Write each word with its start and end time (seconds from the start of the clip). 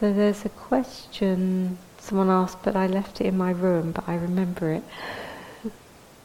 So 0.00 0.12
there's 0.14 0.44
a 0.46 0.48
question 0.48 1.76
someone 1.98 2.30
asked, 2.30 2.62
but 2.62 2.74
I 2.74 2.86
left 2.86 3.20
it 3.20 3.26
in 3.26 3.36
my 3.36 3.50
room, 3.50 3.92
but 3.92 4.08
I 4.08 4.14
remember 4.14 4.72
it. 4.72 4.82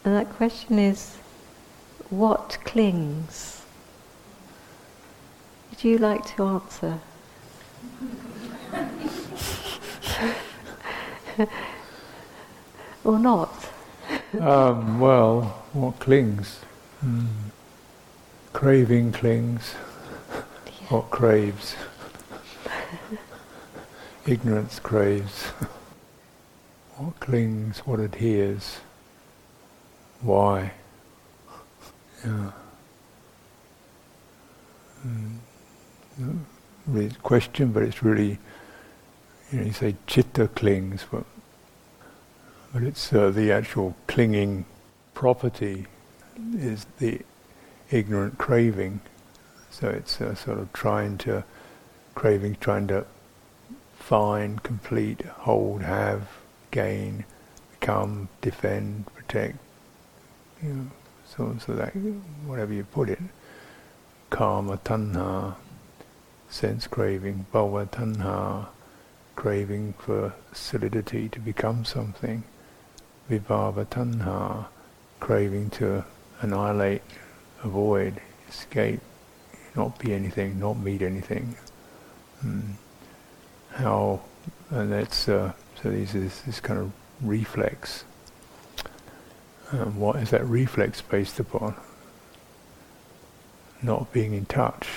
And 0.06 0.16
that 0.16 0.30
question 0.30 0.80
is, 0.80 1.18
what 2.10 2.58
clings? 2.64 3.64
Would 5.70 5.84
you 5.84 5.98
like 5.98 6.26
to 6.38 6.46
answer? 6.46 7.00
or 13.04 13.20
not? 13.20 13.54
Um, 14.40 15.02
well, 15.02 15.64
what 15.74 16.00
clings? 16.00 16.62
Mm. 17.06 17.28
Craving 18.54 19.12
clings. 19.12 19.76
Yeah. 20.34 20.42
What 20.90 21.10
craves? 21.10 21.76
Ignorance 24.28 24.80
craves. 24.80 25.44
what 26.98 27.20
clings? 27.20 27.80
What 27.80 28.00
adheres? 28.00 28.80
Why? 30.22 30.72
Yeah. 32.26 32.52
Mm. 35.06 36.40
Really 36.88 37.12
question, 37.22 37.72
but 37.72 37.84
it's 37.84 38.02
really, 38.02 38.40
you 39.52 39.60
know, 39.60 39.66
you 39.66 39.74
say 39.74 39.96
chitta 40.08 40.48
clings, 40.48 41.06
but 41.12 41.24
but 42.74 42.84
it's 42.84 43.14
uh, 43.14 43.30
the 43.30 43.52
actual 43.52 43.96
clinging 44.08 44.66
property 45.14 45.86
is 46.56 46.88
the 46.98 47.22
ignorant 47.92 48.38
craving. 48.38 49.02
So 49.70 49.90
it's 49.90 50.20
uh, 50.20 50.36
sort 50.36 50.60
of 50.60 50.74
trying 50.74 51.18
to, 51.20 51.44
craving, 52.16 52.58
trying 52.60 52.88
to 52.88 53.06
find, 54.06 54.62
complete, 54.62 55.24
hold, 55.46 55.82
have, 55.82 56.28
gain, 56.70 57.26
become, 57.72 58.30
defend, 58.42 59.08
protect. 59.16 59.58
You 60.62 60.70
know, 60.74 60.88
so 61.26 61.58
so 61.66 61.74
that 61.74 61.90
whatever 62.46 62.72
you 62.72 62.84
put 62.84 63.10
it, 63.10 63.20
kama 64.30 64.78
tanha, 64.78 65.56
sense 66.50 66.86
craving, 66.86 67.48
bhava 67.52 67.88
tanha, 67.90 68.68
craving 69.36 69.96
for 69.98 70.34
solidity 70.54 71.28
to 71.30 71.40
become 71.40 71.84
something 71.84 72.44
vibhava 73.30 73.86
tanha, 73.86 74.68
craving 75.20 75.72
to 75.72 76.06
annihilate, 76.42 77.02
avoid, 77.64 78.22
escape, 78.48 79.02
not 79.76 79.98
be 79.98 80.14
anything, 80.14 80.60
not 80.60 80.78
meet 80.78 81.02
anything. 81.02 81.56
Mm. 82.46 82.76
How, 83.76 84.22
and 84.70 84.92
that's, 84.92 85.28
uh, 85.28 85.52
so 85.82 85.92
this 85.92 86.16
is 86.16 86.42
this 86.44 86.62
kind 86.62 86.80
of 86.80 86.94
reflex. 87.22 88.06
Um, 89.72 90.00
what 90.00 90.16
is 90.16 90.30
that 90.30 90.46
reflex 90.46 91.02
based 91.02 91.42
upon? 91.42 91.76
Not 93.82 94.14
being 94.14 94.34
in 94.34 94.46
touch, 94.46 94.88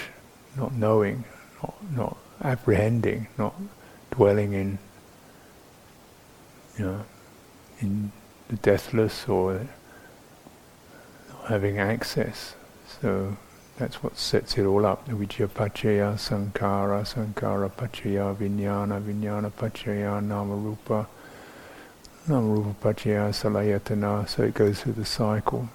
not 0.57 0.73
knowing, 0.73 1.25
not, 1.61 1.75
not 1.93 2.17
apprehending, 2.41 3.27
not 3.37 3.55
dwelling 4.13 4.53
in, 4.53 4.79
you 6.79 6.85
know, 6.85 7.05
in 7.81 8.13
the 8.49 8.57
deathless 8.57 9.29
or 9.29 9.67
having 11.49 11.79
access. 11.79 12.55
So 13.01 13.37
that's 13.79 14.03
what 14.03 14.17
sets 14.17 14.59
it 14.59 14.65
all 14.65 14.85
up. 14.85 15.09
Vijja 15.09 15.49
paccaya 15.49 16.15
sankhara, 16.17 17.05
sankhara 17.05 17.71
paccaya 17.71 18.37
vijnana, 18.37 19.01
vijnana 19.01 19.51
paccaya 19.51 20.23
nama 20.23 20.55
rupa, 20.55 21.09
nama 22.27 22.47
rupa 22.47 22.93
paccaya 22.93 23.31
salayatana. 23.31 24.29
So 24.29 24.43
it 24.43 24.55
goes 24.55 24.81
through 24.81 24.95
the 24.95 25.05
cycle. 25.05 25.69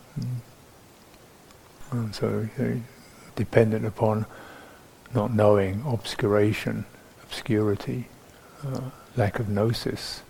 And 1.91 2.13
so, 2.13 2.50
so 2.57 2.79
dependent 3.35 3.85
upon 3.85 4.25
not 5.13 5.33
knowing, 5.33 5.83
obscuration, 5.85 6.85
obscurity, 7.23 8.09
uh, 8.66 8.81
lack 9.16 9.39
of 9.39 9.47
gnosis 9.47 10.23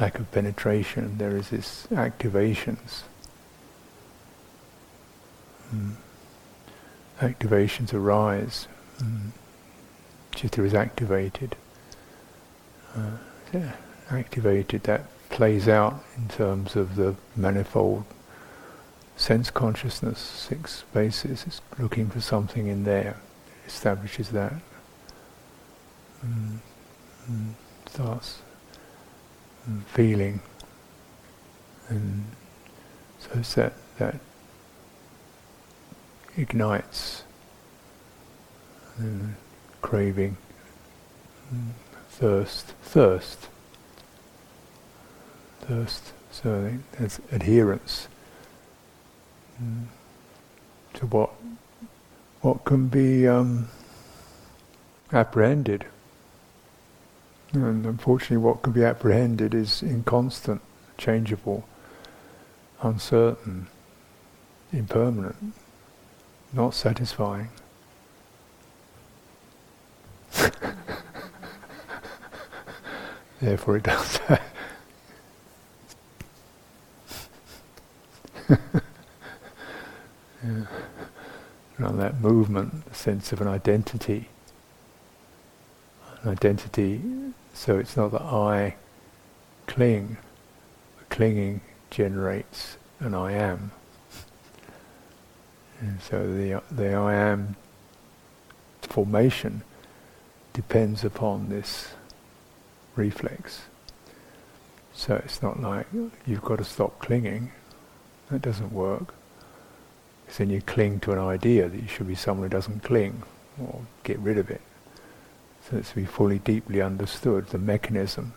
lack 0.00 0.18
of 0.18 0.30
penetration, 0.30 1.18
there 1.18 1.36
is 1.36 1.50
this 1.50 1.86
activations. 1.90 3.02
Mm. 5.74 5.94
Activations 7.20 7.92
arise. 7.92 8.68
Mm. 8.98 9.30
Chitta 10.34 10.64
is 10.64 10.74
activated. 10.74 11.56
Uh, 12.96 13.18
yeah, 13.52 13.72
activated, 14.10 14.84
that 14.84 15.04
plays 15.30 15.68
out 15.68 16.02
in 16.16 16.28
terms 16.28 16.76
of 16.76 16.96
the 16.96 17.14
manifold 17.36 18.04
sense 19.16 19.50
consciousness, 19.50 20.18
six 20.18 20.84
bases. 20.94 21.44
It's 21.46 21.60
looking 21.78 22.08
for 22.08 22.20
something 22.20 22.68
in 22.68 22.84
there. 22.84 23.16
It 23.64 23.68
establishes 23.68 24.30
that. 24.30 24.54
Mm. 26.24 26.58
Mm. 27.30 27.52
Starts 27.90 28.42
feeling. 29.86 30.40
And 31.88 32.24
so 33.18 33.30
it's 33.34 33.54
that, 33.54 33.72
that 33.98 34.16
ignites 36.38 37.24
and 38.96 39.34
craving, 39.82 40.36
thirst, 42.10 42.66
thirst, 42.82 43.48
thirst. 45.60 46.12
So 46.30 46.72
there's 46.92 47.20
adherence 47.32 48.08
to 50.94 51.06
what 51.06 51.30
what 52.40 52.64
can 52.64 52.86
be 52.86 53.26
um, 53.26 53.68
apprehended. 55.12 55.84
And 57.52 57.84
unfortunately, 57.84 58.36
what 58.36 58.62
can 58.62 58.72
be 58.72 58.84
apprehended 58.84 59.54
is 59.54 59.82
inconstant, 59.82 60.60
changeable, 60.98 61.66
uncertain, 62.82 63.66
impermanent, 64.72 65.36
not 66.52 66.74
satisfying. 66.74 67.48
Therefore, 73.40 73.76
it 73.76 73.84
does 73.84 74.18
that. 74.28 74.42
yeah. 78.48 78.56
And 81.78 82.00
that 82.00 82.20
movement, 82.20 82.84
the 82.86 82.94
sense 82.94 83.32
of 83.32 83.40
an 83.40 83.48
identity 83.48 84.28
an 86.22 86.30
identity, 86.30 87.00
so 87.54 87.78
it's 87.78 87.96
not 87.96 88.10
that 88.12 88.22
I 88.22 88.76
cling, 89.66 90.16
clinging 91.10 91.60
generates 91.90 92.76
an 93.00 93.14
I 93.14 93.32
am. 93.32 93.72
And 95.80 96.00
so 96.02 96.26
the, 96.26 96.62
the 96.70 96.94
I 96.94 97.14
am 97.14 97.56
formation 98.82 99.62
depends 100.52 101.04
upon 101.04 101.48
this 101.50 101.88
reflex. 102.96 103.62
So 104.92 105.14
it's 105.14 105.40
not 105.40 105.60
like 105.60 105.86
you've 106.26 106.42
got 106.42 106.58
to 106.58 106.64
stop 106.64 106.98
clinging. 106.98 107.52
That 108.30 108.42
doesn't 108.42 108.72
work. 108.72 109.14
Because 110.24 110.38
then 110.38 110.50
you 110.50 110.60
cling 110.60 111.00
to 111.00 111.12
an 111.12 111.18
idea 111.18 111.68
that 111.68 111.80
you 111.80 111.88
should 111.88 112.08
be 112.08 112.16
someone 112.16 112.48
who 112.48 112.50
doesn't 112.50 112.82
cling, 112.82 113.22
or 113.62 113.82
get 114.02 114.18
rid 114.18 114.36
of 114.36 114.50
it. 114.50 114.60
So 115.70 115.76
it's 115.76 115.90
to 115.90 115.96
be 115.96 116.04
fully, 116.04 116.40
deeply 116.40 116.82
understood, 116.82 117.46
the 117.48 117.58
mechanism. 117.58 118.34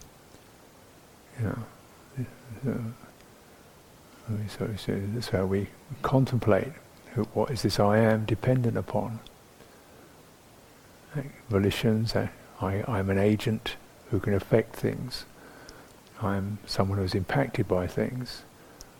You 1.39 1.45
know, 1.45 1.57
so, 2.63 2.79
so, 4.57 4.69
so 4.77 5.01
that's 5.13 5.29
how 5.29 5.45
we 5.45 5.67
contemplate 6.03 6.73
what 7.33 7.51
is 7.51 7.61
this 7.61 7.79
I 7.79 7.97
am 7.97 8.25
dependent 8.25 8.77
upon. 8.77 9.19
Volitions, 11.49 12.15
I, 12.15 12.29
I, 12.61 12.83
I'm 12.87 13.09
an 13.09 13.17
agent 13.17 13.75
who 14.09 14.19
can 14.19 14.33
affect 14.33 14.75
things. 14.75 15.25
I'm 16.21 16.59
someone 16.65 16.99
who's 16.99 17.15
impacted 17.15 17.67
by 17.67 17.87
things. 17.87 18.43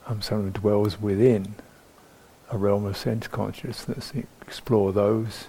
I'm 0.08 0.22
someone 0.22 0.48
who 0.48 0.60
dwells 0.60 1.00
within 1.00 1.56
a 2.50 2.58
realm 2.58 2.86
of 2.86 2.98
sense 2.98 3.28
consciousness. 3.28 4.12
Explore 4.42 4.92
those. 4.92 5.48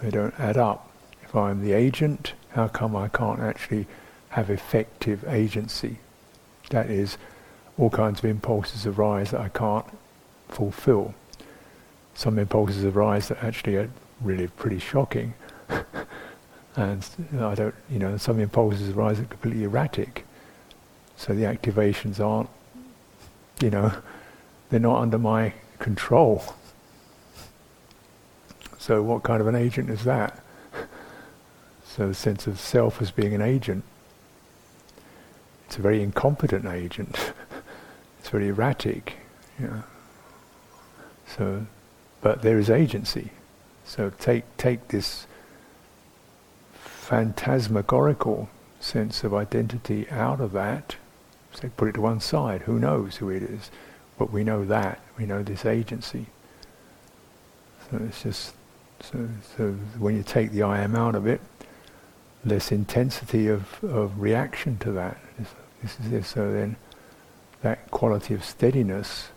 They 0.00 0.10
don't 0.10 0.38
add 0.40 0.56
up. 0.56 0.90
If 1.22 1.36
I'm 1.36 1.62
the 1.62 1.72
agent, 1.72 2.32
how 2.50 2.66
come 2.68 2.96
I 2.96 3.08
can't 3.08 3.40
actually 3.40 3.86
have 4.30 4.50
effective 4.50 5.24
agency? 5.28 5.98
That 6.70 6.90
is, 6.90 7.16
all 7.78 7.90
kinds 7.90 8.18
of 8.18 8.24
impulses 8.24 8.86
arise 8.86 9.30
that 9.30 9.40
I 9.40 9.48
can't 9.48 9.86
fulfill. 10.52 11.14
Some 12.14 12.38
impulses 12.38 12.84
arise 12.84 13.28
that 13.28 13.42
actually 13.42 13.76
are 13.76 13.90
really 14.20 14.46
pretty 14.46 14.78
shocking. 14.78 15.34
and 16.76 17.04
I 17.38 17.54
don't, 17.54 17.74
you 17.90 17.98
know, 17.98 18.16
some 18.16 18.38
impulses 18.38 18.90
arise 18.90 19.18
that 19.18 19.24
are 19.24 19.28
completely 19.28 19.64
erratic. 19.64 20.26
So 21.16 21.34
the 21.34 21.42
activations 21.42 22.20
aren't, 22.20 22.50
you 23.60 23.70
know, 23.70 23.92
they're 24.70 24.80
not 24.80 25.00
under 25.00 25.18
my 25.18 25.54
control. 25.78 26.42
So 28.78 29.02
what 29.02 29.22
kind 29.22 29.40
of 29.40 29.46
an 29.46 29.54
agent 29.54 29.90
is 29.90 30.04
that? 30.04 30.38
So 31.84 32.08
the 32.08 32.14
sense 32.14 32.46
of 32.46 32.58
self 32.58 33.02
as 33.02 33.10
being 33.10 33.34
an 33.34 33.42
agent. 33.42 33.84
It's 35.66 35.76
a 35.76 35.82
very 35.82 36.02
incompetent 36.02 36.64
agent. 36.64 37.34
it's 38.18 38.30
very 38.30 38.48
erratic. 38.48 39.16
You 39.60 39.66
know. 39.66 39.82
So, 41.36 41.66
but 42.20 42.42
there 42.42 42.58
is 42.58 42.70
agency. 42.70 43.30
So 43.84 44.10
take 44.18 44.44
take 44.56 44.88
this 44.88 45.26
phantasmagorical 46.74 48.48
sense 48.80 49.24
of 49.24 49.34
identity 49.34 50.08
out 50.10 50.40
of 50.40 50.52
that. 50.52 50.96
Say, 51.52 51.70
put 51.76 51.88
it 51.88 51.92
to 51.92 52.00
one 52.00 52.20
side. 52.20 52.62
Who 52.62 52.78
knows 52.78 53.16
who 53.16 53.28
it 53.28 53.42
is? 53.42 53.70
But 54.18 54.32
we 54.32 54.44
know 54.44 54.64
that. 54.64 55.00
We 55.18 55.26
know 55.26 55.42
this 55.42 55.66
agency. 55.66 56.26
So 57.90 58.00
it's 58.06 58.22
just 58.22 58.54
so, 59.02 59.28
so 59.56 59.72
when 59.98 60.16
you 60.16 60.22
take 60.22 60.52
the 60.52 60.62
I 60.62 60.80
am 60.80 60.94
out 60.94 61.14
of 61.14 61.26
it, 61.26 61.40
less 62.44 62.72
intensity 62.72 63.48
of, 63.48 63.82
of 63.82 64.20
reaction 64.20 64.78
to 64.78 64.92
that. 64.92 65.18
This, 65.38 65.48
this 65.82 66.00
is 66.00 66.10
this. 66.10 66.28
So 66.28 66.52
then, 66.52 66.76
that 67.62 67.90
quality 67.90 68.34
of 68.34 68.44
steadiness, 68.44 69.28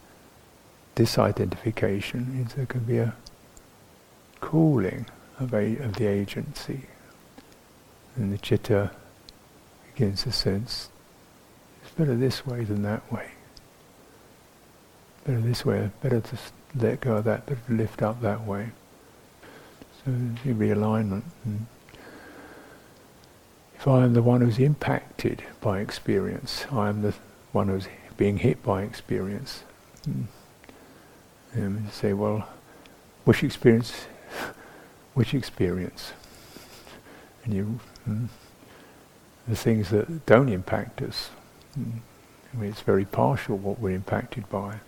disidentification, 0.96 2.46
is 2.46 2.54
there 2.54 2.66
can 2.66 2.82
be 2.82 2.98
a 2.98 3.16
cooling 4.42 5.06
of, 5.40 5.54
a, 5.54 5.78
of 5.78 5.96
the 5.96 6.08
agency. 6.08 6.82
And 8.16 8.32
the 8.32 8.38
chitta 8.38 8.92
begins 9.94 10.24
to 10.24 10.32
sense 10.32 10.90
it's 11.86 11.94
better 11.94 12.16
this 12.16 12.46
way 12.46 12.64
than 12.64 12.82
that 12.82 13.12
way. 13.12 13.30
Better 15.24 15.42
this 15.42 15.66
way, 15.66 15.92
better 16.02 16.20
to 16.20 16.38
let 16.76 17.02
go 17.02 17.18
of 17.18 17.26
that, 17.26 17.46
better 17.46 17.62
to 17.68 17.74
lift 17.74 18.02
up 18.02 18.22
that 18.22 18.46
way. 18.46 18.72
So 20.04 20.12
the 20.44 20.54
realignment. 20.54 21.24
And 21.44 21.68
if 23.76 23.88
I 23.88 24.04
am 24.04 24.14
the 24.14 24.24
one 24.24 24.42
who's 24.42 24.58
impacted 24.58 25.44
by 25.62 25.80
experience, 25.80 26.66
I 26.72 26.90
am 26.90 27.02
the 27.02 27.14
one 27.52 27.68
who's 27.68 27.88
being 28.18 28.38
hit 28.38 28.64
by 28.64 28.82
experience. 28.82 29.64
Hmm, 30.06 30.24
And 31.56 31.80
hmm. 31.80 31.90
say, 31.90 32.14
well, 32.14 32.48
which 33.24 33.44
experience? 33.44 34.06
Which 35.14 35.34
experience? 35.34 36.14
And 37.44 37.54
you 37.54 37.80
Mm. 38.10 38.28
The 39.48 39.56
things 39.56 39.90
that 39.90 40.26
don't 40.26 40.50
impact 40.50 41.02
us. 41.02 41.30
Mm. 41.80 42.00
I 42.54 42.58
mean, 42.58 42.70
it's 42.70 42.82
very 42.82 43.06
partial 43.06 43.58
what 43.58 43.80
we're 43.80 43.92
impacted 43.96 44.50
by. 44.50 44.80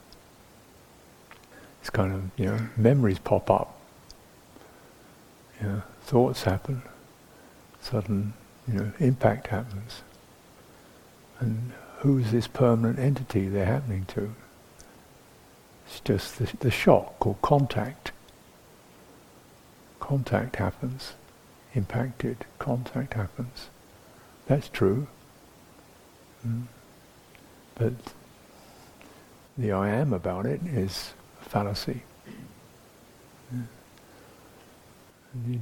It's 1.81 1.89
kind 1.89 2.13
of, 2.13 2.23
you 2.37 2.45
know, 2.45 2.59
memories 2.75 3.19
pop 3.19 3.51
up. 3.51 3.79
You 5.61 5.67
know, 5.67 5.81
thoughts 6.01 6.43
happen. 6.43 6.81
Sudden, 7.81 8.33
you 8.67 8.73
know, 8.75 8.91
impact 8.99 9.47
happens. 9.47 10.01
And 11.39 11.71
who's 11.99 12.31
this 12.31 12.47
permanent 12.47 12.99
entity 12.99 13.47
they're 13.47 13.65
happening 13.65 14.05
to? 14.09 14.33
It's 15.88 16.00
just 16.01 16.38
the, 16.38 16.51
the 16.60 16.72
shock 16.72 17.25
or 17.25 17.36
contact. 17.42 18.12
Contact 20.00 20.57
happens 20.57 21.13
impacted, 21.78 22.45
contact 22.60 23.13
happens. 23.13 23.69
That's 24.48 24.68
true. 24.68 25.07
Mm. 26.45 26.63
But 27.75 27.94
the 29.57 29.72
I 29.72 29.89
am 29.89 30.12
about 30.12 30.45
it 30.45 30.62
is 30.66 31.13
a 31.42 31.50
fallacy. 31.50 32.01
Mm. 33.54 33.68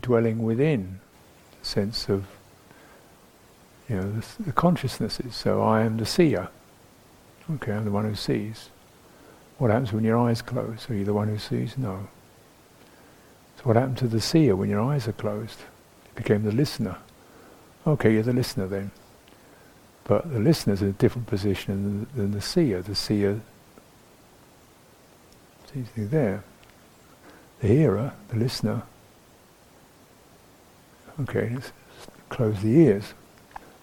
Dwelling 0.01 0.43
within, 0.43 1.01
the 1.59 1.67
sense 1.67 2.07
of, 2.07 2.25
you 3.89 3.97
know, 3.97 4.11
the, 4.11 4.43
the 4.43 4.51
consciousnesses. 4.53 5.35
So 5.35 5.61
I 5.61 5.81
am 5.81 5.97
the 5.97 6.05
seer. 6.05 6.47
Okay, 7.55 7.73
I'm 7.73 7.85
the 7.85 7.91
one 7.91 8.05
who 8.05 8.15
sees. 8.15 8.69
What 9.57 9.71
happens 9.71 9.93
when 9.93 10.03
your 10.03 10.17
eyes 10.17 10.41
close? 10.41 10.89
Are 10.89 10.95
you 10.95 11.05
the 11.05 11.13
one 11.13 11.29
who 11.29 11.37
sees? 11.37 11.77
No. 11.77 12.07
So 13.57 13.63
what 13.63 13.75
happened 13.75 13.97
to 13.99 14.07
the 14.07 14.21
seer 14.21 14.55
when 14.55 14.69
your 14.69 14.81
eyes 14.81 15.07
are 15.07 15.13
closed? 15.13 15.59
became 16.15 16.43
the 16.43 16.51
listener. 16.51 16.97
Okay, 17.85 18.13
you're 18.13 18.23
the 18.23 18.33
listener 18.33 18.67
then. 18.67 18.91
But 20.05 20.31
the 20.31 20.39
listener's 20.39 20.81
in 20.81 20.89
a 20.89 20.93
different 20.93 21.27
position 21.27 21.83
than, 21.83 22.07
than 22.15 22.31
the 22.31 22.41
seer. 22.41 22.81
The 22.81 22.95
seer 22.95 23.41
sees 25.71 25.87
you 25.95 26.07
there. 26.07 26.43
The 27.59 27.67
hearer, 27.67 28.13
the 28.29 28.37
listener. 28.37 28.83
Okay, 31.21 31.51
let's 31.53 31.71
close 32.29 32.61
the 32.61 32.69
ears. 32.69 33.13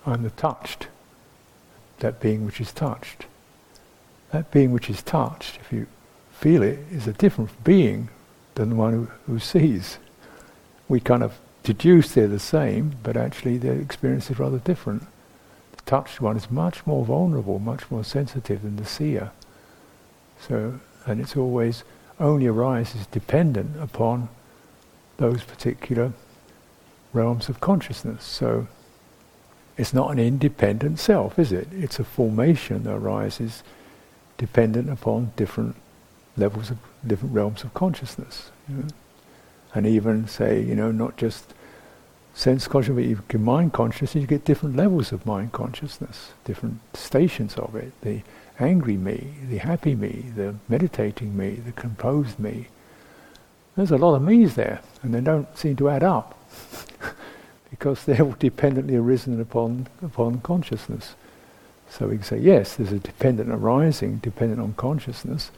I'm 0.06 0.22
the 0.22 0.30
touched. 0.30 0.88
That 1.98 2.20
being 2.20 2.44
which 2.44 2.60
is 2.60 2.72
touched. 2.72 3.26
That 4.32 4.50
being 4.50 4.72
which 4.72 4.88
is 4.88 5.02
touched, 5.02 5.58
if 5.60 5.72
you 5.72 5.86
feel 6.32 6.62
it, 6.62 6.78
is 6.90 7.06
a 7.06 7.12
different 7.12 7.62
being 7.62 8.08
than 8.54 8.70
the 8.70 8.76
one 8.76 8.92
who, 8.92 9.08
who 9.26 9.38
sees. 9.38 9.98
We 10.88 11.00
kind 11.00 11.22
of 11.22 11.38
deduce 11.62 12.12
they're 12.12 12.28
the 12.28 12.38
same, 12.38 12.96
but 13.02 13.16
actually 13.16 13.58
their 13.58 13.78
experience 13.78 14.30
is 14.30 14.38
rather 14.38 14.58
different. 14.58 15.02
The 15.76 15.82
touched 15.82 16.20
one 16.20 16.36
is 16.36 16.50
much 16.50 16.86
more 16.86 17.04
vulnerable, 17.04 17.58
much 17.58 17.90
more 17.90 18.04
sensitive 18.04 18.62
than 18.62 18.76
the 18.76 18.86
seer. 18.86 19.30
So, 20.40 20.80
and 21.06 21.20
it's 21.20 21.36
always 21.36 21.84
only 22.18 22.46
arises 22.46 23.06
dependent 23.06 23.80
upon 23.80 24.28
those 25.18 25.42
particular 25.42 26.12
realms 27.12 27.48
of 27.48 27.60
consciousness. 27.60 28.24
So, 28.24 28.66
it's 29.76 29.92
not 29.92 30.10
an 30.10 30.18
independent 30.18 30.98
self, 30.98 31.38
is 31.38 31.52
it? 31.52 31.68
It's 31.72 31.98
a 31.98 32.04
formation 32.04 32.84
that 32.84 32.94
arises 32.94 33.62
dependent 34.42 34.90
upon 34.90 35.30
different 35.36 35.76
levels 36.36 36.70
of 36.72 36.78
different 37.06 37.32
realms 37.32 37.62
of 37.62 37.72
consciousness. 37.74 38.50
You 38.68 38.76
know? 38.76 38.88
and 39.74 39.86
even 39.86 40.26
say, 40.26 40.60
you 40.60 40.74
know, 40.74 40.90
not 40.90 41.16
just 41.16 41.54
sense 42.34 42.66
consciousness, 42.66 43.16
but 43.16 43.28
get 43.28 43.40
mind 43.40 43.72
consciousness, 43.72 44.20
you 44.20 44.26
get 44.26 44.44
different 44.44 44.76
levels 44.76 45.12
of 45.12 45.24
mind 45.24 45.52
consciousness, 45.52 46.32
different 46.44 46.80
stations 46.94 47.54
of 47.54 47.76
it. 47.76 47.92
The 48.00 48.22
angry 48.58 48.96
me, 48.96 49.34
the 49.48 49.58
happy 49.58 49.94
me, 49.94 50.24
the 50.34 50.56
meditating 50.68 51.36
me, 51.36 51.50
the 51.54 51.72
composed 51.72 52.38
me. 52.38 52.68
There's 53.76 53.92
a 53.92 53.96
lot 53.96 54.16
of 54.16 54.22
me's 54.22 54.56
there, 54.56 54.80
and 55.02 55.14
they 55.14 55.20
don't 55.20 55.56
seem 55.56 55.76
to 55.76 55.88
add 55.88 56.02
up, 56.02 56.36
because 57.70 58.04
they're 58.04 58.22
all 58.22 58.36
dependently 58.38 58.96
arisen 58.96 59.40
upon 59.40 59.86
upon 60.02 60.40
consciousness. 60.40 61.14
So 61.92 62.06
we 62.08 62.16
can 62.16 62.24
say, 62.24 62.38
yes, 62.38 62.76
there's 62.76 62.90
a 62.90 62.98
dependent 62.98 63.50
arising, 63.50 64.16
dependent 64.16 64.62
on 64.62 64.72
consciousness, 64.74 65.50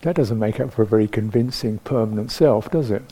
that 0.00 0.16
doesn't 0.16 0.38
make 0.38 0.58
up 0.58 0.72
for 0.72 0.82
a 0.82 0.86
very 0.86 1.06
convincing 1.06 1.78
permanent 1.80 2.30
self, 2.30 2.70
does 2.70 2.90
it? 2.90 3.02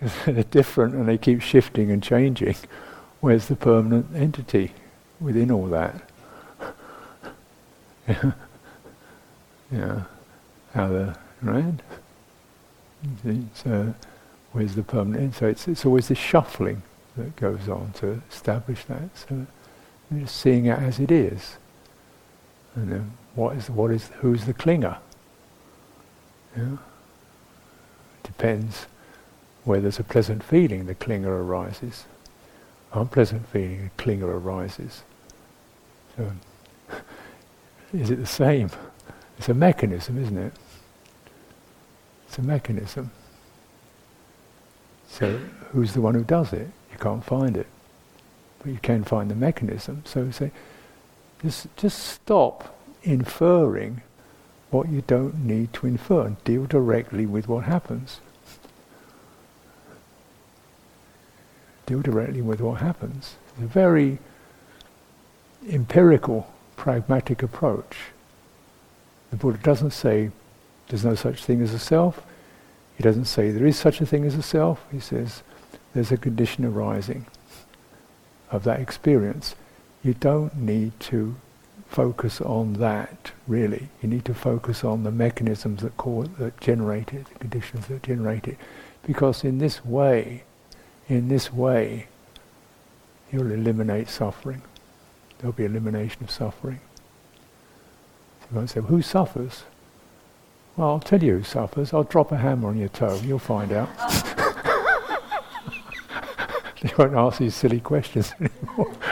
because 0.00 0.24
they're 0.24 0.44
different 0.44 0.94
and 0.94 1.06
they 1.06 1.18
keep 1.18 1.42
shifting 1.42 1.90
and 1.90 2.02
changing. 2.02 2.56
Where's 3.20 3.48
the 3.48 3.56
permanent 3.56 4.06
entity 4.16 4.72
within 5.20 5.50
all 5.50 5.66
that? 5.66 6.08
yeah. 8.08 8.32
yeah. 9.70 10.02
How 10.72 10.88
the 10.88 11.18
right? 11.42 11.74
So 13.54 13.94
where's 14.52 14.74
the 14.74 14.82
permanent? 14.82 15.34
So 15.34 15.46
it's 15.46 15.68
it's 15.68 15.84
always 15.84 16.08
this 16.08 16.18
shuffling 16.18 16.82
that 17.16 17.36
goes 17.36 17.68
on 17.68 17.92
to 17.96 18.22
establish 18.30 18.84
that. 18.84 19.16
So 19.16 19.46
just 20.14 20.36
seeing 20.36 20.66
it 20.66 20.78
as 20.78 20.98
it 20.98 21.10
is. 21.10 21.56
And 22.74 22.90
then 22.90 23.12
what 23.34 23.56
is 23.56 23.68
what 23.68 23.90
is 23.90 24.08
who's 24.20 24.44
the 24.44 24.54
clinger? 24.54 24.98
Yeah. 26.56 26.76
Depends 28.22 28.86
where 29.64 29.80
there's 29.80 29.98
a 29.98 30.04
pleasant 30.04 30.42
feeling, 30.42 30.86
the 30.86 30.94
clinger 30.94 31.26
arises. 31.26 32.04
Unpleasant 32.92 33.46
feeling, 33.48 33.90
the 33.96 34.02
clinger 34.02 34.24
arises. 34.24 35.02
So, 36.16 36.32
is 37.92 38.10
it 38.10 38.16
the 38.16 38.26
same? 38.26 38.70
It's 39.38 39.48
a 39.48 39.54
mechanism, 39.54 40.18
isn't 40.18 40.36
it? 40.36 40.52
It's 42.26 42.38
a 42.38 42.42
mechanism. 42.42 43.10
So, 45.12 45.38
who's 45.72 45.92
the 45.92 46.00
one 46.00 46.14
who 46.14 46.24
does 46.24 46.54
it? 46.54 46.70
You 46.90 46.98
can't 46.98 47.22
find 47.22 47.54
it, 47.54 47.66
but 48.60 48.72
you 48.72 48.78
can 48.80 49.04
find 49.04 49.30
the 49.30 49.34
mechanism. 49.34 50.02
So, 50.06 50.30
say, 50.30 50.50
just, 51.42 51.66
just 51.76 51.98
stop 51.98 52.74
inferring 53.02 54.00
what 54.70 54.88
you 54.88 55.02
don't 55.06 55.44
need 55.44 55.74
to 55.74 55.86
infer 55.86 56.24
and 56.24 56.42
deal 56.44 56.64
directly 56.64 57.26
with 57.26 57.46
what 57.46 57.64
happens. 57.64 58.20
Deal 61.84 62.00
directly 62.00 62.40
with 62.40 62.62
what 62.62 62.80
happens. 62.80 63.36
It's 63.50 63.64
a 63.64 63.66
very 63.66 64.18
empirical, 65.68 66.50
pragmatic 66.76 67.42
approach. 67.42 67.98
The 69.30 69.36
Buddha 69.36 69.58
doesn't 69.58 69.90
say 69.90 70.30
there's 70.88 71.04
no 71.04 71.14
such 71.14 71.44
thing 71.44 71.60
as 71.60 71.74
a 71.74 71.78
self. 71.78 72.22
He 73.02 73.08
doesn't 73.08 73.24
say 73.24 73.50
there 73.50 73.66
is 73.66 73.76
such 73.76 74.00
a 74.00 74.06
thing 74.06 74.24
as 74.24 74.36
a 74.36 74.42
self. 74.42 74.86
He 74.92 75.00
says 75.00 75.42
there's 75.92 76.12
a 76.12 76.16
condition 76.16 76.64
arising 76.64 77.26
of 78.52 78.62
that 78.62 78.78
experience. 78.78 79.56
You 80.04 80.14
don't 80.14 80.56
need 80.56 81.00
to 81.10 81.34
focus 81.88 82.40
on 82.40 82.74
that, 82.74 83.32
really. 83.48 83.88
You 84.00 84.08
need 84.08 84.24
to 84.26 84.34
focus 84.34 84.84
on 84.84 85.02
the 85.02 85.10
mechanisms 85.10 85.82
that, 85.82 85.96
cause, 85.96 86.28
that 86.38 86.60
generate 86.60 87.12
it, 87.12 87.26
the 87.26 87.40
conditions 87.40 87.88
that 87.88 88.04
generate 88.04 88.46
it. 88.46 88.56
Because 89.04 89.42
in 89.42 89.58
this 89.58 89.84
way, 89.84 90.44
in 91.08 91.26
this 91.26 91.52
way, 91.52 92.06
you'll 93.32 93.50
eliminate 93.50 94.10
suffering. 94.10 94.62
There'll 95.38 95.52
be 95.52 95.64
elimination 95.64 96.22
of 96.22 96.30
suffering. 96.30 96.78
You 98.48 98.58
won't 98.58 98.70
say, 98.70 98.78
well, 98.78 98.90
who 98.90 99.02
suffers? 99.02 99.64
Well, 100.76 100.88
I'll 100.88 101.00
tell 101.00 101.22
you 101.22 101.38
who 101.38 101.42
suffers. 101.42 101.92
I'll 101.92 102.04
drop 102.04 102.32
a 102.32 102.36
hammer 102.38 102.68
on 102.68 102.78
your 102.78 102.88
toe. 102.88 103.20
You'll 103.22 103.38
find 103.38 103.72
out. 103.72 103.90
you 106.82 106.90
won't 106.96 107.14
ask 107.14 107.38
these 107.38 107.54
silly 107.54 107.80
questions 107.80 108.32
anymore. 108.40 108.90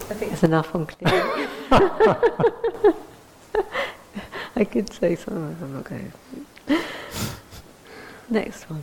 I 0.00 0.16
think 0.16 0.32
it's 0.32 0.42
enough 0.42 0.74
on 0.74 0.86
clearing. 0.86 1.48
I 4.56 4.64
could 4.64 4.92
say 4.92 5.14
something, 5.14 5.56
I'm 5.62 5.72
not 5.72 5.84
going. 5.84 6.12
Next 8.28 8.64
one. 8.68 8.82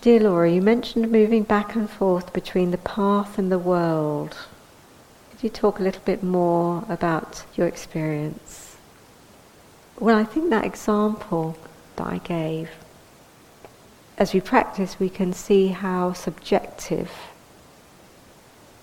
Dear 0.00 0.20
Laura, 0.20 0.48
you 0.48 0.62
mentioned 0.62 1.10
moving 1.10 1.42
back 1.42 1.74
and 1.74 1.90
forth 1.90 2.32
between 2.32 2.70
the 2.70 2.78
path 2.78 3.36
and 3.36 3.50
the 3.50 3.58
world. 3.58 4.36
Could 5.30 5.42
you 5.42 5.50
talk 5.50 5.80
a 5.80 5.82
little 5.82 6.02
bit 6.04 6.22
more 6.22 6.84
about 6.88 7.44
your 7.56 7.66
experience? 7.66 8.76
Well, 9.98 10.16
I 10.16 10.22
think 10.22 10.50
that 10.50 10.64
example 10.64 11.58
that 11.96 12.06
I 12.06 12.18
gave, 12.18 12.70
as 14.18 14.32
we 14.32 14.40
practice, 14.40 15.00
we 15.00 15.08
can 15.08 15.32
see 15.32 15.66
how 15.66 16.12
subjective 16.12 17.10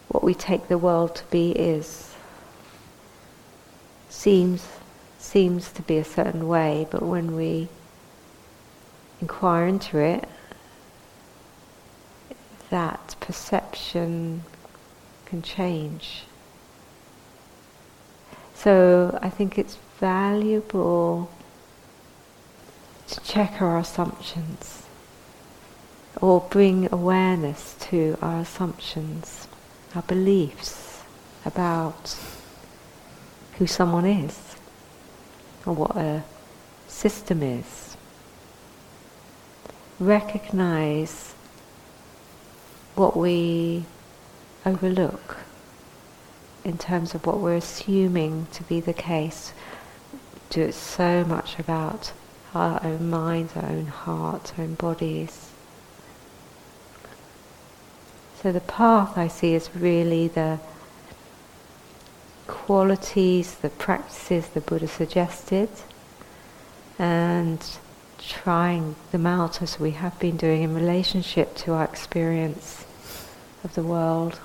what 0.10 0.22
we 0.22 0.34
take 0.34 0.68
the 0.68 0.78
world 0.78 1.16
to 1.16 1.24
be 1.28 1.52
is. 1.52 2.14
Seems, 4.10 4.68
seems 5.18 5.72
to 5.72 5.82
be 5.82 5.98
a 5.98 6.04
certain 6.04 6.50
way, 6.50 6.88
but 6.92 7.04
when 7.04 7.38
we 7.38 7.70
inquire 9.22 9.66
into 9.66 9.98
it, 9.98 10.28
that 12.76 13.16
perception 13.22 14.44
can 15.26 15.42
change. 15.42 16.24
So 18.54 19.18
I 19.22 19.30
think 19.30 19.58
it's 19.58 19.78
valuable 19.98 21.32
to 23.08 23.20
check 23.22 23.62
our 23.62 23.78
assumptions 23.78 24.84
or 26.20 26.42
bring 26.50 26.92
awareness 26.92 27.76
to 27.92 28.18
our 28.22 28.42
assumptions 28.42 29.48
our 29.96 30.02
beliefs 30.02 31.02
about 31.46 32.18
who 33.58 33.66
someone 33.66 34.06
is 34.06 34.38
or 35.66 35.74
what 35.74 35.96
a 35.96 36.26
system 36.90 37.42
is. 37.42 37.96
Recognize 39.98 41.35
what 42.96 43.16
we 43.18 43.86
overlook 44.66 45.38
in 46.64 46.78
terms 46.78 47.14
of 47.14 47.26
what 47.26 47.40
we're 47.40 47.56
assuming 47.56 48.48
to 48.52 48.64
be 48.64 48.80
the 48.80 48.94
case. 48.94 49.54
Do 50.50 50.62
it 50.62 50.74
so 50.74 51.24
much 51.24 51.60
about 51.60 52.12
our 52.54 52.84
own 52.84 53.10
minds, 53.10 53.56
our 53.56 53.70
own 53.70 53.88
hearts, 53.88 54.54
our 54.58 54.64
own 54.64 54.76
bodies. 54.76 55.52
So 58.42 58.52
the 58.52 58.62
path 58.62 59.18
I 59.18 59.28
see 59.28 59.54
is 59.54 59.70
really 59.76 60.28
the 60.28 60.60
qualities, 62.48 63.56
the 63.56 63.70
practices 63.70 64.48
the 64.50 64.62
Buddha 64.62 64.88
suggested, 64.88 65.70
and 66.98 67.64
trying 68.20 68.96
them 69.12 69.28
out 69.28 69.62
as 69.62 69.80
we 69.80 69.92
have 69.92 70.18
been 70.20 70.38
doing 70.38 70.64
in 70.64 70.74
relationship 70.74 71.56
to 71.56 71.74
our 71.74 71.84
experience 71.84 72.85
of 73.66 73.76
the 73.76 73.84
world. 73.84 74.40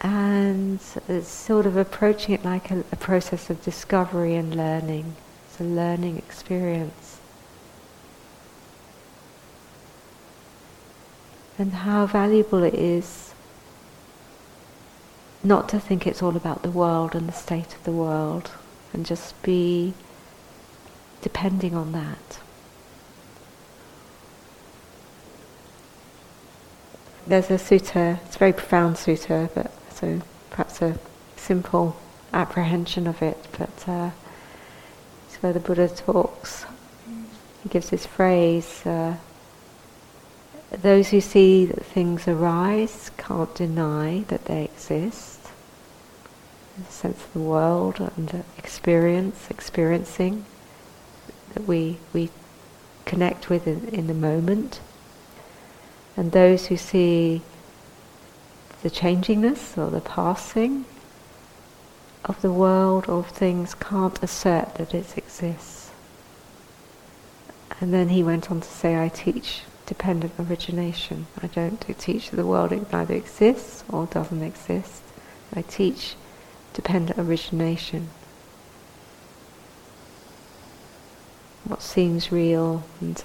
And 0.00 0.80
it's 1.08 1.28
sort 1.28 1.66
of 1.66 1.76
approaching 1.76 2.34
it 2.34 2.44
like 2.44 2.72
a, 2.72 2.80
a 2.90 2.96
process 2.96 3.50
of 3.50 3.62
discovery 3.62 4.34
and 4.34 4.56
learning. 4.56 5.14
It's 5.46 5.60
a 5.60 5.64
learning 5.64 6.16
experience. 6.16 7.20
and 11.60 11.74
how 11.74 12.06
valuable 12.06 12.62
it 12.62 12.72
is 12.72 13.34
not 15.44 15.68
to 15.68 15.78
think 15.78 16.06
it's 16.06 16.22
all 16.22 16.34
about 16.34 16.62
the 16.62 16.70
world 16.70 17.14
and 17.14 17.28
the 17.28 17.32
state 17.32 17.74
of 17.74 17.84
the 17.84 17.92
world 17.92 18.50
and 18.94 19.04
just 19.04 19.40
be 19.42 19.92
depending 21.20 21.74
on 21.74 21.92
that. 21.92 22.40
There's 27.30 27.48
a 27.48 27.58
sutta, 27.58 28.18
it's 28.24 28.34
a 28.34 28.38
very 28.40 28.52
profound 28.52 28.96
sutta, 28.96 29.48
but 29.54 29.70
so 29.94 30.20
perhaps 30.50 30.82
a 30.82 30.98
simple 31.36 31.94
apprehension 32.32 33.06
of 33.06 33.22
it, 33.22 33.38
but 33.56 33.88
uh, 33.88 34.10
it's 35.28 35.36
where 35.36 35.52
the 35.52 35.60
Buddha 35.60 35.88
talks. 35.88 36.66
He 37.62 37.68
gives 37.68 37.90
this 37.90 38.04
phrase, 38.04 38.84
uh, 38.84 39.14
those 40.72 41.10
who 41.10 41.20
see 41.20 41.66
that 41.66 41.86
things 41.86 42.26
arise 42.26 43.12
can't 43.16 43.54
deny 43.54 44.24
that 44.26 44.46
they 44.46 44.64
exist. 44.64 45.38
In 46.76 46.82
The 46.82 46.90
sense 46.90 47.22
of 47.22 47.32
the 47.32 47.38
world 47.38 48.00
and 48.00 48.42
experience, 48.58 49.46
experiencing 49.48 50.46
that 51.54 51.64
we 51.68 51.98
we 52.12 52.30
connect 53.04 53.48
with 53.48 53.68
in, 53.68 53.88
in 53.90 54.08
the 54.08 54.14
moment. 54.14 54.80
And 56.20 56.32
those 56.32 56.66
who 56.66 56.76
see 56.76 57.40
the 58.82 58.90
changingness 58.90 59.78
or 59.78 59.90
the 59.90 60.02
passing 60.02 60.84
of 62.26 62.42
the 62.42 62.52
world 62.52 63.06
of 63.08 63.28
things 63.28 63.72
can't 63.72 64.22
assert 64.22 64.74
that 64.74 64.92
it 64.94 65.16
exists. 65.16 65.92
And 67.80 67.94
then 67.94 68.10
he 68.10 68.22
went 68.22 68.50
on 68.50 68.60
to 68.60 68.68
say, 68.68 69.02
I 69.02 69.08
teach 69.08 69.62
dependent 69.86 70.34
origination. 70.38 71.26
I 71.42 71.46
don't 71.46 71.80
teach 71.98 72.28
that 72.28 72.36
the 72.36 72.44
world 72.44 72.92
neither 72.92 73.14
exists 73.14 73.82
or 73.88 74.04
doesn't 74.04 74.42
exist. 74.42 75.02
I 75.56 75.62
teach 75.62 76.16
dependent 76.74 77.18
origination. 77.18 78.10
What 81.64 81.80
seems 81.80 82.30
real 82.30 82.84
and 83.00 83.24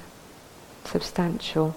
substantial. 0.85 1.75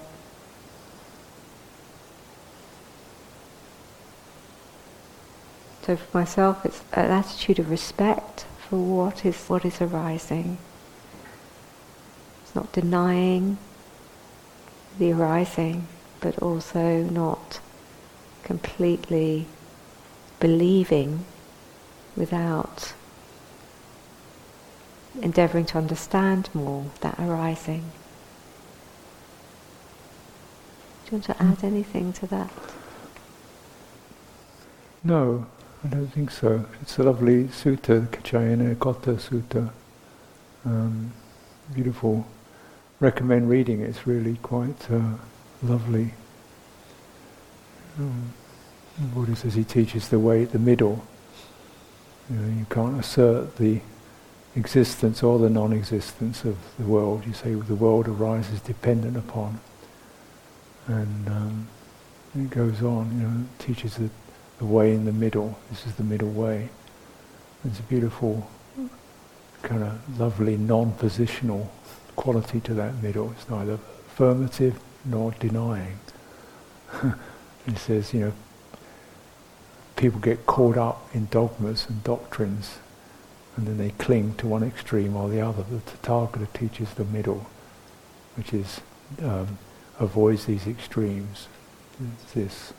So 5.88 5.96
for 5.96 6.18
myself, 6.18 6.66
it's 6.66 6.82
an 6.92 7.10
attitude 7.10 7.58
of 7.58 7.70
respect 7.70 8.44
for 8.68 8.76
what 8.76 9.24
is 9.24 9.46
what 9.46 9.64
is 9.64 9.80
arising. 9.80 10.58
It's 12.42 12.54
not 12.54 12.70
denying 12.72 13.56
the 14.98 15.12
arising, 15.12 15.88
but 16.20 16.38
also 16.40 17.04
not 17.04 17.60
completely 18.42 19.46
believing 20.40 21.24
without 22.14 22.92
endeavouring 25.22 25.64
to 25.64 25.78
understand 25.78 26.50
more 26.52 26.84
that 27.00 27.18
arising. 27.18 27.92
Do 31.06 31.06
you 31.06 31.12
want 31.12 31.24
to 31.24 31.42
add 31.42 31.58
mm. 31.60 31.64
anything 31.64 32.12
to 32.12 32.26
that? 32.26 32.52
No, 35.02 35.46
I 35.84 35.88
don't 35.88 36.08
think 36.08 36.32
so. 36.32 36.66
It's 36.82 36.98
a 36.98 37.04
lovely 37.04 37.44
sutta, 37.44 38.08
Kaccayana 38.08 38.76
Gotta 38.80 39.12
Sutta. 39.12 39.70
Um, 40.64 41.12
beautiful 41.72 42.26
recommend 42.98 43.48
reading 43.48 43.80
it. 43.80 43.90
It's 43.90 44.04
really 44.04 44.36
quite 44.42 44.90
uh, 44.90 45.14
lovely. 45.62 46.14
Um, 47.96 48.32
the 48.98 49.06
Buddha 49.06 49.36
says 49.36 49.54
he 49.54 49.62
teaches 49.62 50.08
the 50.08 50.18
way, 50.18 50.42
at 50.42 50.50
the 50.50 50.58
middle. 50.58 51.04
You, 52.28 52.36
know, 52.36 52.58
you 52.58 52.66
can't 52.68 52.98
assert 52.98 53.56
the 53.56 53.80
existence 54.56 55.22
or 55.22 55.38
the 55.38 55.48
non-existence 55.48 56.44
of 56.44 56.56
the 56.76 56.86
world. 56.86 57.24
You 57.24 57.32
say 57.32 57.54
the 57.54 57.76
world 57.76 58.08
arises 58.08 58.60
dependent 58.60 59.16
upon. 59.16 59.60
And 60.88 61.28
um, 61.28 61.68
it 62.34 62.50
goes 62.50 62.82
on, 62.82 63.16
you 63.16 63.28
know, 63.28 63.44
teaches 63.60 63.96
the, 63.96 64.10
the 64.58 64.64
way 64.64 64.92
in 64.92 65.04
the 65.04 65.12
middle. 65.12 65.58
This 65.70 65.86
is 65.86 65.94
the 65.94 66.04
middle 66.04 66.30
way. 66.30 66.68
There's 67.64 67.78
a 67.78 67.82
beautiful, 67.82 68.48
kind 69.62 69.82
of 69.82 70.20
lovely 70.20 70.56
non-positional 70.56 71.68
quality 72.16 72.60
to 72.60 72.74
that 72.74 73.02
middle. 73.02 73.32
It's 73.32 73.48
neither 73.48 73.74
affirmative 73.74 74.78
nor 75.04 75.32
denying. 75.32 75.98
he 77.66 77.74
says, 77.74 78.12
you 78.12 78.20
know, 78.20 78.32
people 79.96 80.20
get 80.20 80.46
caught 80.46 80.76
up 80.76 81.08
in 81.14 81.26
dogmas 81.30 81.88
and 81.88 82.02
doctrines 82.04 82.78
and 83.58 83.66
then 83.66 83.76
they 83.76 83.90
cling 83.90 84.34
to 84.36 84.46
one 84.46 84.62
extreme 84.62 85.16
or 85.16 85.28
the 85.28 85.40
other. 85.40 85.64
The 85.64 85.80
Tathagata 85.80 86.46
teaches 86.52 86.94
the 86.94 87.04
middle, 87.04 87.44
which 88.36 88.54
is 88.54 88.80
um, 89.20 89.58
avoids 89.98 90.46
these 90.46 90.68
extremes. 90.68 91.48
It's 92.22 92.32
this 92.34 92.72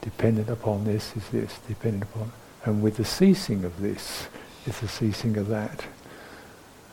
dependent 0.00 0.48
upon 0.48 0.84
this 0.84 1.16
is 1.16 1.28
this, 1.30 1.58
dependent 1.66 2.04
upon, 2.04 2.32
and 2.64 2.82
with 2.82 2.96
the 2.96 3.04
ceasing 3.04 3.64
of 3.64 3.80
this 3.80 4.28
is 4.66 4.80
the 4.80 4.88
ceasing 4.88 5.36
of 5.36 5.48
that. 5.48 5.84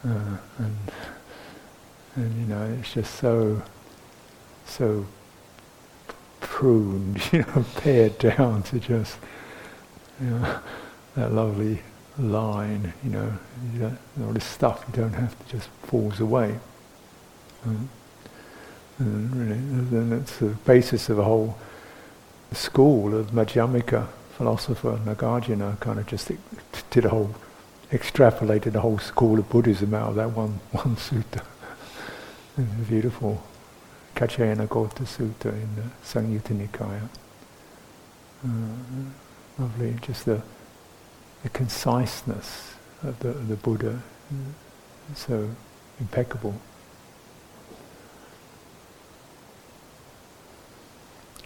Uh, 0.07 0.37
and 0.59 0.77
and 2.15 2.39
you 2.39 2.45
know 2.45 2.63
it's 2.79 2.93
just 2.93 3.15
so 3.15 3.61
so 4.65 5.05
pruned, 6.39 7.21
you 7.33 7.39
know, 7.39 7.65
pared 7.77 8.17
down 8.19 8.63
to 8.63 8.79
just 8.79 9.17
you 10.21 10.27
know 10.27 10.59
that 11.15 11.33
lovely 11.33 11.81
line, 12.17 12.93
you 13.03 13.09
know, 13.09 13.97
all 14.21 14.33
this 14.33 14.45
stuff 14.45 14.85
you 14.87 15.01
don't 15.01 15.13
have 15.13 15.37
to 15.37 15.57
just 15.57 15.69
falls 15.83 16.19
away. 16.19 16.57
Mm. 17.67 17.87
And 18.99 19.35
really, 19.35 19.57
and 19.57 20.11
that's 20.11 20.37
the 20.37 20.47
basis 20.65 21.09
of 21.09 21.19
a 21.19 21.23
whole 21.23 21.57
school 22.53 23.17
of 23.17 23.31
Madhyamika 23.31 24.07
philosopher 24.37 24.99
Nagarjuna 25.05 25.79
kind 25.79 25.99
of 25.99 26.05
just 26.07 26.31
did 26.91 27.05
a 27.05 27.09
whole, 27.09 27.33
extrapolated 27.91 28.73
the 28.73 28.81
whole 28.81 28.99
school 28.99 29.39
of 29.39 29.49
Buddhism 29.49 29.93
out 29.93 30.09
of 30.09 30.15
that 30.15 30.31
one, 30.31 30.59
one 30.71 30.95
sutta. 30.95 31.43
beautiful. 32.87 33.41
Kaccayana 34.15 34.67
Gotta 34.69 35.03
Sutta 35.03 35.51
in 35.51 35.75
the 35.75 35.83
Samyutta 36.03 36.55
Nikaya. 36.55 37.09
Uh, 38.45 39.61
lovely, 39.61 39.93
just 40.01 40.25
the 40.25 40.41
the 41.45 41.49
conciseness 41.49 42.73
of 43.03 43.19
the, 43.19 43.27
the 43.27 43.55
Buddha, 43.55 44.01
so 45.13 45.47
impeccable. 45.99 46.55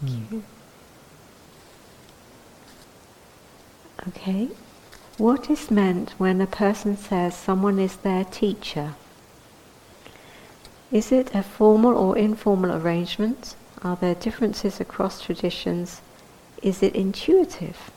Mm. 0.02 0.42
Okay. 4.08 4.50
What 5.18 5.50
is 5.50 5.70
meant 5.70 6.12
when 6.18 6.40
a 6.40 6.48
person 6.48 6.96
says 6.96 7.36
someone 7.36 7.80
is 7.80 7.98
their 7.98 8.24
teacher? 8.24 8.96
Is 10.92 11.12
it 11.12 11.36
a 11.36 11.44
formal 11.44 11.98
or 11.98 12.18
informal 12.18 12.72
arrangement? 12.72 13.56
Are 13.84 13.96
there 13.96 14.16
differences 14.16 14.80
across 14.80 15.22
traditions? 15.22 16.02
Is 16.64 16.82
it 16.82 16.96
intuitive? 16.96 17.92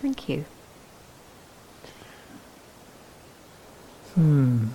Thank 0.00 0.28
you. 0.28 0.44
Hmm. 4.14 4.68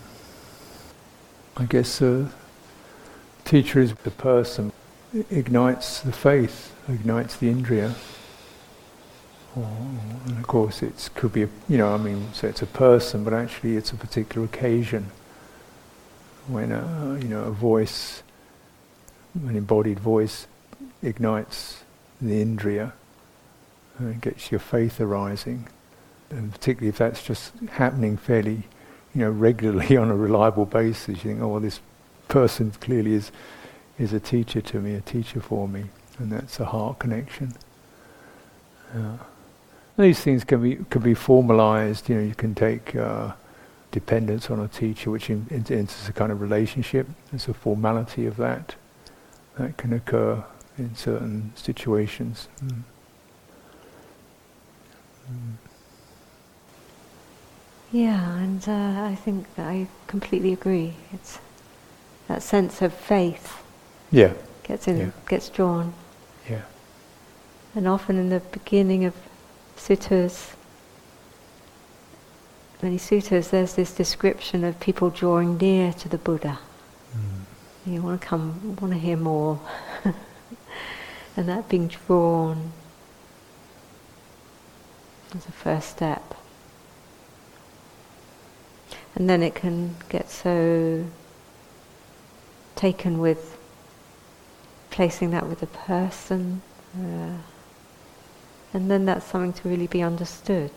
I 1.57 1.65
guess 1.65 2.01
a 2.01 2.31
teacher 3.45 3.81
is 3.81 3.93
the 4.03 4.11
person, 4.11 4.71
ignites 5.29 6.01
the 6.01 6.11
faith, 6.11 6.73
ignites 6.87 7.35
the 7.35 7.51
indriya. 7.51 7.93
And 9.55 10.37
of 10.37 10.47
course, 10.47 10.83
it 10.83 11.09
could 11.15 11.33
be, 11.33 11.43
a, 11.43 11.49
you 11.67 11.77
know, 11.77 11.93
I 11.93 11.97
mean, 11.97 12.27
so 12.33 12.47
it's 12.47 12.61
a 12.61 12.67
person, 12.67 13.23
but 13.23 13.33
actually 13.33 13.75
it's 13.75 13.91
a 13.91 13.95
particular 13.95 14.45
occasion 14.45 15.11
when 16.47 16.71
a, 16.71 17.17
you 17.21 17.27
know, 17.27 17.43
a 17.43 17.51
voice, 17.51 18.23
an 19.33 19.55
embodied 19.55 19.99
voice, 19.99 20.47
ignites 21.01 21.83
the 22.21 22.43
indriya 22.43 22.93
and 23.97 24.21
gets 24.21 24.51
your 24.51 24.59
faith 24.59 25.01
arising. 25.01 25.67
And 26.29 26.51
particularly 26.51 26.89
if 26.89 26.97
that's 26.97 27.23
just 27.23 27.53
happening 27.69 28.17
fairly 28.17 28.63
you 29.17 29.23
know, 29.23 29.31
regularly 29.31 29.97
on 30.03 30.09
a 30.09 30.15
reliable 30.15 30.65
basis. 30.65 31.23
You 31.23 31.31
think, 31.31 31.41
oh, 31.41 31.47
well, 31.47 31.59
this 31.59 31.79
person 32.27 32.71
clearly 32.79 33.13
is 33.13 33.31
is 33.97 34.13
a 34.13 34.19
teacher 34.19 34.61
to 34.61 34.79
me, 34.79 34.93
a 34.93 35.01
teacher 35.01 35.41
for 35.41 35.67
me, 35.67 35.85
and 36.19 36.31
that's 36.31 36.59
a 36.59 36.65
heart 36.65 36.99
connection. 36.99 37.51
Uh, 38.93 39.17
Uh, 39.97 40.03
these 40.03 40.19
things 40.19 40.43
can 40.43 40.61
be 40.61 40.75
can 40.89 41.01
be 41.01 41.13
formalized. 41.13 42.09
You 42.09 42.15
know, 42.15 42.21
you 42.21 42.35
can 42.35 42.53
take 42.53 42.95
uh, 42.95 43.33
dependence 43.91 44.49
on 44.49 44.59
a 44.59 44.67
teacher, 44.67 45.09
which 45.09 45.29
in, 45.29 45.47
in, 45.49 45.65
enters 45.69 46.07
a 46.07 46.13
kind 46.13 46.31
of 46.31 46.41
relationship. 46.41 47.07
There's 47.31 47.47
a 47.47 47.53
formality 47.53 48.25
of 48.27 48.37
that 48.37 48.75
that 49.57 49.77
can 49.77 49.93
occur 49.93 50.43
in 50.77 50.95
certain 50.95 51.51
situations. 51.55 52.47
Mm. 52.63 52.83
Mm. 55.31 55.53
Yeah, 57.91 58.37
and 58.37 58.67
uh, 58.67 59.03
I 59.03 59.15
think 59.15 59.47
I 59.57 59.87
completely 60.07 60.53
agree. 60.53 60.93
It's 61.13 61.39
that 62.27 62.43
sense 62.43 62.81
of 62.81 62.93
faith. 62.93 63.63
Yeah. 64.11 64.33
Gets 64.63 64.87
in, 64.87 64.97
yeah. 64.97 65.09
gets 65.27 65.49
drawn. 65.49 65.93
Yeah. 66.49 66.63
And 67.73 67.87
often 67.87 68.17
in 68.17 68.29
the 68.29 68.41
beginning 68.41 69.05
of 69.05 69.13
suttas, 69.77 70.53
many 72.81 72.97
suttas, 72.97 73.49
there's 73.49 73.73
this 73.73 73.93
description 73.93 74.63
of 74.63 74.79
people 74.79 75.09
drawing 75.09 75.57
near 75.57 75.93
to 75.93 76.09
the 76.09 76.17
Buddha. 76.17 76.59
Mm. 77.15 77.93
You 77.93 78.01
want 78.01 78.21
to 78.21 78.27
come, 78.27 78.75
want 78.81 78.93
to 78.93 78.99
hear 78.99 79.17
more, 79.17 79.59
and 81.37 81.47
that 81.47 81.69
being 81.69 81.87
drawn 81.87 82.71
is 85.35 85.45
the 85.45 85.51
first 85.51 85.89
step. 85.89 86.35
And 89.15 89.29
then 89.29 89.41
it 89.41 89.55
can 89.55 89.95
get 90.09 90.29
so 90.29 91.05
taken 92.75 93.19
with 93.19 93.57
placing 94.91 95.31
that 95.31 95.47
with 95.47 95.61
a 95.63 95.67
person. 95.67 96.61
Uh, 96.95 97.37
and 98.73 98.91
then 98.91 99.05
that's 99.05 99.25
something 99.25 99.53
to 99.53 99.69
really 99.69 99.87
be 99.87 100.01
understood. 100.01 100.71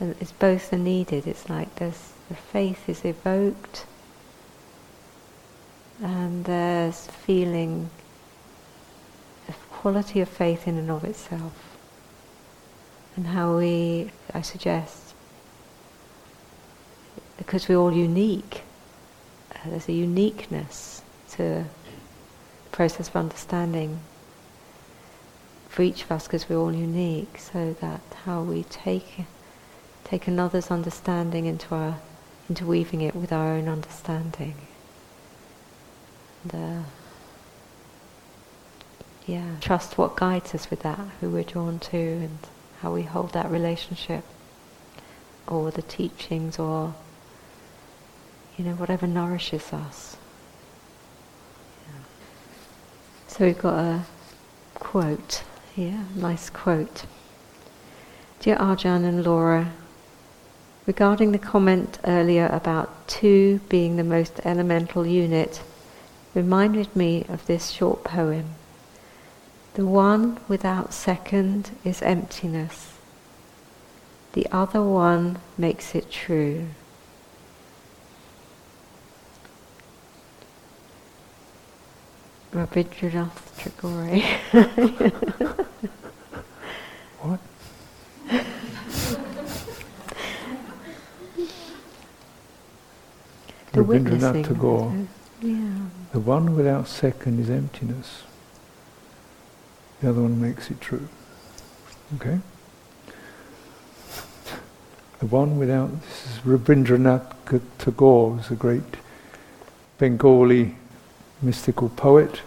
And 0.00 0.16
it's 0.20 0.32
both 0.32 0.72
are 0.72 0.78
needed. 0.78 1.26
It's 1.26 1.48
like 1.48 1.74
there's 1.76 2.12
the 2.28 2.34
faith 2.34 2.88
is 2.88 3.04
evoked 3.04 3.86
and 6.02 6.44
there's 6.44 7.06
feeling 7.06 7.90
the 9.46 9.52
quality 9.70 10.20
of 10.20 10.28
faith 10.28 10.66
in 10.66 10.76
and 10.76 10.90
of 10.90 11.04
itself. 11.04 11.76
And 13.16 13.28
how 13.28 13.58
we, 13.58 14.10
I 14.32 14.42
suggest, 14.42 15.14
because 17.36 17.68
we're 17.68 17.76
all 17.76 17.92
unique. 17.92 18.62
Uh, 19.54 19.70
there's 19.70 19.88
a 19.88 19.92
uniqueness 19.92 21.02
to 21.32 21.42
the 21.42 21.64
process 22.72 23.08
of 23.08 23.14
understanding 23.14 24.00
for 25.74 25.82
each 25.82 26.04
of 26.04 26.12
us 26.12 26.28
because 26.28 26.48
we're 26.48 26.56
all 26.56 26.72
unique. 26.72 27.36
So 27.38 27.74
that 27.80 28.00
how 28.24 28.42
we 28.42 28.62
take 28.64 29.24
take 30.04 30.28
another's 30.28 30.70
understanding 30.70 31.46
into 31.46 31.74
our 31.74 31.98
interweaving 32.48 33.00
it 33.00 33.16
with 33.16 33.32
our 33.32 33.54
own 33.54 33.68
understanding. 33.68 34.54
And, 36.44 36.54
uh, 36.54 36.82
yeah, 39.26 39.56
trust 39.60 39.98
what 39.98 40.14
guides 40.14 40.54
us 40.54 40.70
with 40.70 40.82
that, 40.82 41.00
who 41.20 41.30
we're 41.30 41.42
drawn 41.42 41.80
to, 41.80 41.96
and 41.96 42.38
how 42.80 42.92
we 42.92 43.02
hold 43.02 43.32
that 43.32 43.50
relationship, 43.50 44.22
or 45.48 45.72
the 45.72 45.82
teachings, 45.82 46.58
or 46.58 46.94
you 48.56 48.64
know, 48.64 48.74
whatever 48.74 49.08
nourishes 49.08 49.72
us. 49.72 50.16
Yeah. 51.88 52.02
So 53.26 53.46
we've 53.46 53.58
got 53.58 53.78
a 53.78 54.04
quote 54.74 55.42
here, 55.74 56.04
nice 56.14 56.50
quote. 56.50 57.04
Dear 58.38 58.56
Ajahn 58.58 59.04
and 59.04 59.24
Laura, 59.24 59.72
regarding 60.86 61.32
the 61.32 61.38
comment 61.38 61.98
earlier 62.04 62.46
about 62.46 63.08
two 63.08 63.58
being 63.68 63.96
the 63.96 64.04
most 64.04 64.40
elemental 64.44 65.04
unit, 65.04 65.62
reminded 66.32 66.94
me 66.94 67.24
of 67.28 67.44
this 67.46 67.70
short 67.70 68.04
poem. 68.04 68.50
The 69.74 69.84
one 69.84 70.38
without 70.46 70.94
second 70.94 71.72
is 71.84 72.02
emptiness. 72.02 72.92
The 74.34 74.46
other 74.52 74.82
one 74.82 75.38
makes 75.58 75.96
it 75.96 76.08
true. 76.08 76.68
Rabindranath 82.54 83.32
Tagore. 83.58 84.22
what? 87.20 87.40
the 93.72 93.80
Rabindranath 93.80 94.46
Tagore. 94.46 94.94
Yeah. 95.42 95.56
The 96.12 96.20
one 96.20 96.54
without 96.54 96.86
second 96.86 97.40
is 97.40 97.50
emptiness. 97.50 98.22
The 100.00 100.10
other 100.10 100.22
one 100.22 100.40
makes 100.40 100.70
it 100.70 100.80
true. 100.80 101.08
Okay? 102.20 102.38
The 105.18 105.26
one 105.26 105.58
without, 105.58 105.90
this 106.02 106.26
is 106.26 106.38
Rabindranath 106.44 107.60
Tagore, 107.78 108.36
who's 108.36 108.52
a 108.52 108.54
great 108.54 108.82
Bengali 109.98 110.76
mystical 111.44 111.90
poet. 111.90 112.40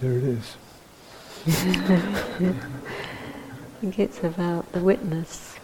There 0.00 0.12
it 0.12 0.22
is. 0.22 0.56
I 1.46 2.54
think 3.80 3.98
it's 3.98 4.22
about 4.22 4.70
the 4.72 4.80
witness, 4.80 5.56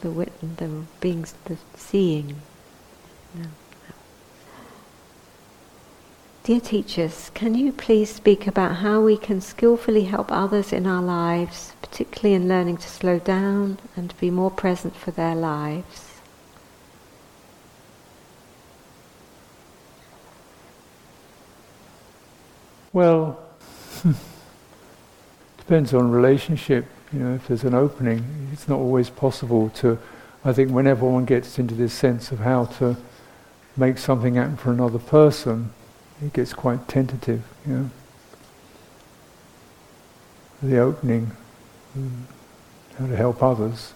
the 0.00 0.10
wit, 0.10 0.32
the 0.58 0.68
being, 1.00 1.24
the 1.46 1.56
seeing. 1.74 2.40
Yeah. 3.34 3.46
Dear 6.44 6.60
teachers, 6.60 7.30
can 7.34 7.54
you 7.54 7.72
please 7.72 8.14
speak 8.14 8.46
about 8.46 8.76
how 8.76 9.00
we 9.00 9.16
can 9.16 9.40
skillfully 9.40 10.04
help 10.04 10.32
others 10.32 10.72
in 10.72 10.86
our 10.86 11.02
lives, 11.02 11.72
particularly 11.82 12.34
in 12.34 12.48
learning 12.48 12.78
to 12.78 12.88
slow 12.88 13.18
down 13.18 13.78
and 13.96 14.14
be 14.18 14.30
more 14.30 14.50
present 14.50 14.96
for 14.96 15.10
their 15.10 15.34
lives? 15.34 16.07
Well, 22.98 23.38
depends 25.56 25.94
on 25.94 26.10
relationship. 26.10 26.84
You 27.12 27.20
know, 27.20 27.34
if 27.36 27.46
there's 27.46 27.62
an 27.62 27.72
opening, 27.72 28.48
it's 28.52 28.66
not 28.66 28.80
always 28.80 29.08
possible 29.08 29.70
to. 29.76 30.00
I 30.44 30.52
think 30.52 30.72
whenever 30.72 31.06
one 31.06 31.24
gets 31.24 31.60
into 31.60 31.76
this 31.76 31.92
sense 31.92 32.32
of 32.32 32.40
how 32.40 32.64
to 32.80 32.96
make 33.76 33.98
something 33.98 34.34
happen 34.34 34.56
for 34.56 34.72
another 34.72 34.98
person, 34.98 35.70
it 36.20 36.32
gets 36.32 36.52
quite 36.52 36.88
tentative. 36.88 37.44
You 37.64 37.72
know, 37.72 37.90
the 40.60 40.78
opening, 40.78 41.30
how 42.98 43.06
to 43.06 43.14
help 43.14 43.44
others. 43.44 43.92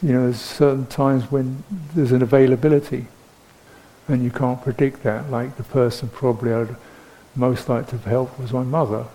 You 0.00 0.12
know, 0.12 0.22
there's 0.22 0.40
certain 0.40 0.86
times 0.86 1.32
when 1.32 1.64
there's 1.96 2.12
an 2.12 2.22
availability 2.22 3.08
and 4.08 4.22
you 4.22 4.30
can't 4.30 4.62
predict 4.62 5.02
that. 5.02 5.30
Like 5.30 5.56
the 5.56 5.64
person 5.64 6.08
probably 6.08 6.52
I'd 6.52 6.76
most 7.34 7.68
like 7.68 7.86
to 7.86 7.92
have 7.92 8.04
helped 8.04 8.38
was 8.38 8.52
my 8.52 8.62
mother. 8.62 9.06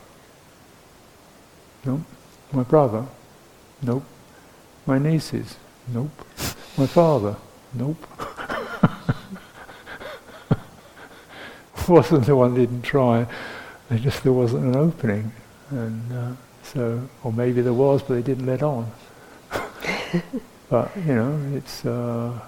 Nope. 1.85 2.01
My 2.51 2.63
brother. 2.63 3.05
Nope. 3.81 4.03
My 4.85 4.97
nieces. 4.97 5.55
Nope. 5.87 6.11
My 6.77 6.87
father. 6.87 7.35
Nope. 7.73 8.05
wasn't 11.87 12.25
the 12.25 12.35
one 12.35 12.55
didn't 12.55 12.83
try. 12.83 13.27
They 13.89 13.99
just 13.99 14.23
there 14.23 14.31
wasn't 14.31 14.63
an 14.63 14.75
opening, 14.75 15.31
and 15.69 16.13
uh, 16.13 16.31
so 16.63 17.09
or 17.23 17.33
maybe 17.33 17.61
there 17.61 17.73
was, 17.73 18.01
but 18.01 18.15
they 18.15 18.21
didn't 18.21 18.45
let 18.45 18.63
on. 18.63 18.89
but 20.69 20.95
you 20.95 21.15
know, 21.15 21.39
it's. 21.53 21.85
Uh, 21.85 22.39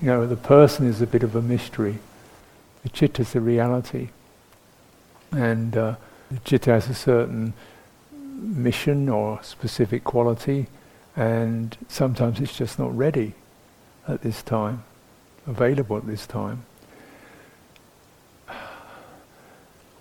you 0.00 0.08
know, 0.08 0.26
the 0.26 0.36
person 0.36 0.86
is 0.86 1.00
a 1.00 1.06
bit 1.06 1.22
of 1.22 1.34
a 1.34 1.42
mystery. 1.42 1.98
The 2.82 2.88
chitta 2.88 3.22
is 3.22 3.32
the 3.32 3.40
reality. 3.40 4.08
And 5.32 5.76
uh, 5.76 5.96
the 6.30 6.38
chitta 6.40 6.70
has 6.70 6.88
a 6.88 6.94
certain 6.94 7.54
mission 8.12 9.08
or 9.08 9.42
specific 9.42 10.04
quality, 10.04 10.66
and 11.16 11.76
sometimes 11.88 12.40
it's 12.40 12.56
just 12.56 12.78
not 12.78 12.96
ready 12.96 13.34
at 14.06 14.22
this 14.22 14.42
time, 14.42 14.84
available 15.46 15.96
at 15.96 16.06
this 16.06 16.26
time. 16.26 16.64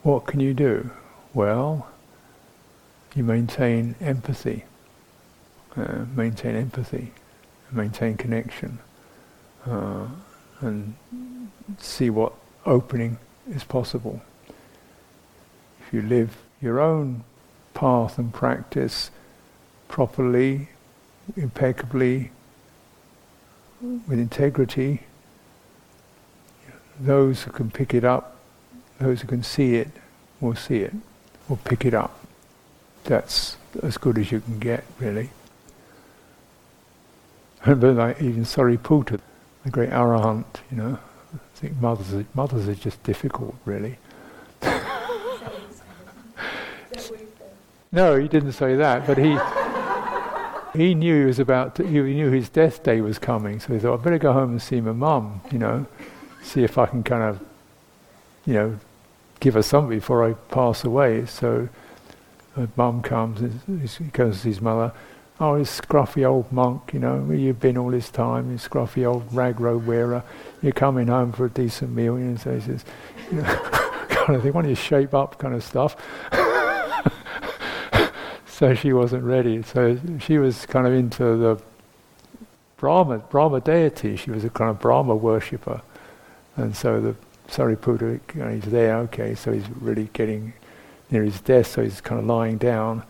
What 0.03 0.27
can 0.27 0.39
you 0.39 0.53
do? 0.53 0.91
Well, 1.34 1.88
you 3.15 3.23
maintain 3.23 3.95
empathy, 3.99 4.65
uh, 5.75 6.05
maintain 6.15 6.55
empathy, 6.55 7.13
maintain 7.71 8.17
connection 8.17 8.79
uh, 9.69 10.08
and 10.62 10.95
see 11.78 12.10
what 12.10 12.34
opening 12.65 13.17
is 13.49 13.63
possible. 13.63 14.21
If 15.80 15.93
you 15.93 16.01
live 16.01 16.38
your 16.62 16.80
own 16.80 17.23
path 17.73 18.17
and 18.17 18.34
practice 18.34 19.12
properly, 19.88 20.69
impeccably, 21.36 22.32
with 23.82 24.19
integrity, 24.19 25.04
those 26.99 27.43
who 27.43 27.51
can 27.51 27.69
pick 27.69 27.93
it 27.93 28.04
up, 28.04 28.38
those 28.99 29.21
who 29.21 29.28
can 29.28 29.43
see 29.43 29.75
it, 29.75 29.89
will 30.39 30.56
see 30.56 30.78
it, 30.78 30.93
will 31.47 31.58
pick 31.58 31.86
it 31.86 31.93
up. 31.93 32.25
That's 33.04 33.58
as 33.84 33.97
good 33.97 34.17
as 34.17 34.32
you 34.32 34.39
can 34.39 34.60
get, 34.60 34.84
really. 34.99 35.30
But 37.65 37.82
like 37.82 38.21
even 38.21 38.43
Sariputta, 38.43 39.19
the 39.65 39.71
great 39.71 39.89
arahant, 39.89 40.45
you 40.71 40.78
know. 40.78 40.97
I 41.34 41.38
think 41.56 41.82
mothers 41.82 42.13
are, 42.13 42.25
mothers 42.34 42.69
are 42.69 42.75
just 42.75 43.04
difficult, 43.04 43.56
really. 43.65 43.97
no, 47.91 48.15
he 48.15 48.30
didn't 48.30 48.54
say 48.54 48.75
that, 48.75 49.06
but 49.06 49.17
he 49.17 49.38
he 50.75 50.93
knew 50.93 51.21
he 51.21 51.25
was 51.25 51.39
about 51.39 51.75
to, 51.75 51.86
he 51.86 51.99
knew 52.13 52.30
his 52.32 52.49
death 52.49 52.84
day 52.84 53.01
was 53.01 53.17
coming, 53.17 53.60
so 53.60 53.73
he 53.73 53.80
thought 53.80 53.99
I 53.99 54.04
better 54.04 54.17
go 54.17 54.34
home 54.34 54.51
and 54.51 54.62
see 54.62 54.80
my 54.82 54.91
mum, 54.91 55.41
you 55.51 55.58
know, 55.58 55.86
see 56.43 56.63
if 56.63 56.78
I 56.78 56.86
can 56.86 57.04
kind 57.04 57.23
of, 57.23 57.39
you 58.45 58.54
know, 58.54 58.80
give 59.39 59.56
her 59.56 59.63
something 59.63 59.97
before 59.97 60.23
I 60.30 60.34
pass 60.34 60.84
away. 60.84 61.25
So, 61.25 61.69
my 62.56 62.67
mum 62.75 63.01
comes 63.01 63.39
he 63.97 64.06
goes 64.06 64.41
to 64.41 64.47
his 64.47 64.62
mother 64.62 64.93
oh, 65.39 65.57
this 65.57 65.81
scruffy 65.81 66.25
old 66.25 66.51
monk, 66.51 66.93
you 66.93 66.99
know, 66.99 67.17
where 67.17 67.37
you've 67.37 67.59
been 67.59 67.77
all 67.77 67.91
this 67.91 68.09
time, 68.09 68.51
you 68.51 68.57
scruffy 68.57 69.05
old 69.05 69.25
rag 69.33 69.59
robe 69.59 69.85
wearer, 69.85 70.23
you're 70.61 70.71
coming 70.71 71.07
home 71.07 71.31
for 71.31 71.45
a 71.45 71.49
decent 71.49 71.91
meal, 71.91 72.17
you 72.17 72.25
know, 72.25 72.37
so 72.37 72.53
he 72.53 72.61
says, 72.61 72.85
you 73.31 73.41
know, 73.41 73.43
kind 74.09 74.35
of 74.35 74.43
thing, 74.43 74.53
why 74.53 74.61
don't 74.61 74.69
you 74.69 74.75
shape 74.75 75.13
up 75.13 75.37
kind 75.37 75.53
of 75.53 75.63
stuff. 75.63 75.95
so 78.47 78.73
she 78.73 78.93
wasn't 78.93 79.23
ready. 79.23 79.61
So 79.61 79.99
she 80.19 80.37
was 80.37 80.65
kind 80.65 80.87
of 80.87 80.93
into 80.93 81.23
the 81.35 81.61
Brahma, 82.77 83.17
Brahma 83.19 83.59
deity. 83.59 84.15
She 84.15 84.31
was 84.31 84.45
a 84.45 84.49
kind 84.49 84.69
of 84.69 84.79
Brahma 84.79 85.15
worshipper. 85.15 85.81
And 86.55 86.75
so 86.75 87.01
the 87.01 87.15
Sariputta, 87.49 88.19
you 88.33 88.41
know, 88.41 88.49
he's 88.49 88.63
there, 88.63 88.97
okay, 88.99 89.35
so 89.35 89.51
he's 89.51 89.69
really 89.81 90.09
getting 90.13 90.53
near 91.11 91.23
his 91.23 91.41
death, 91.41 91.67
so 91.67 91.83
he's 91.83 91.99
kind 91.99 92.19
of 92.19 92.25
lying 92.25 92.57
down 92.57 93.03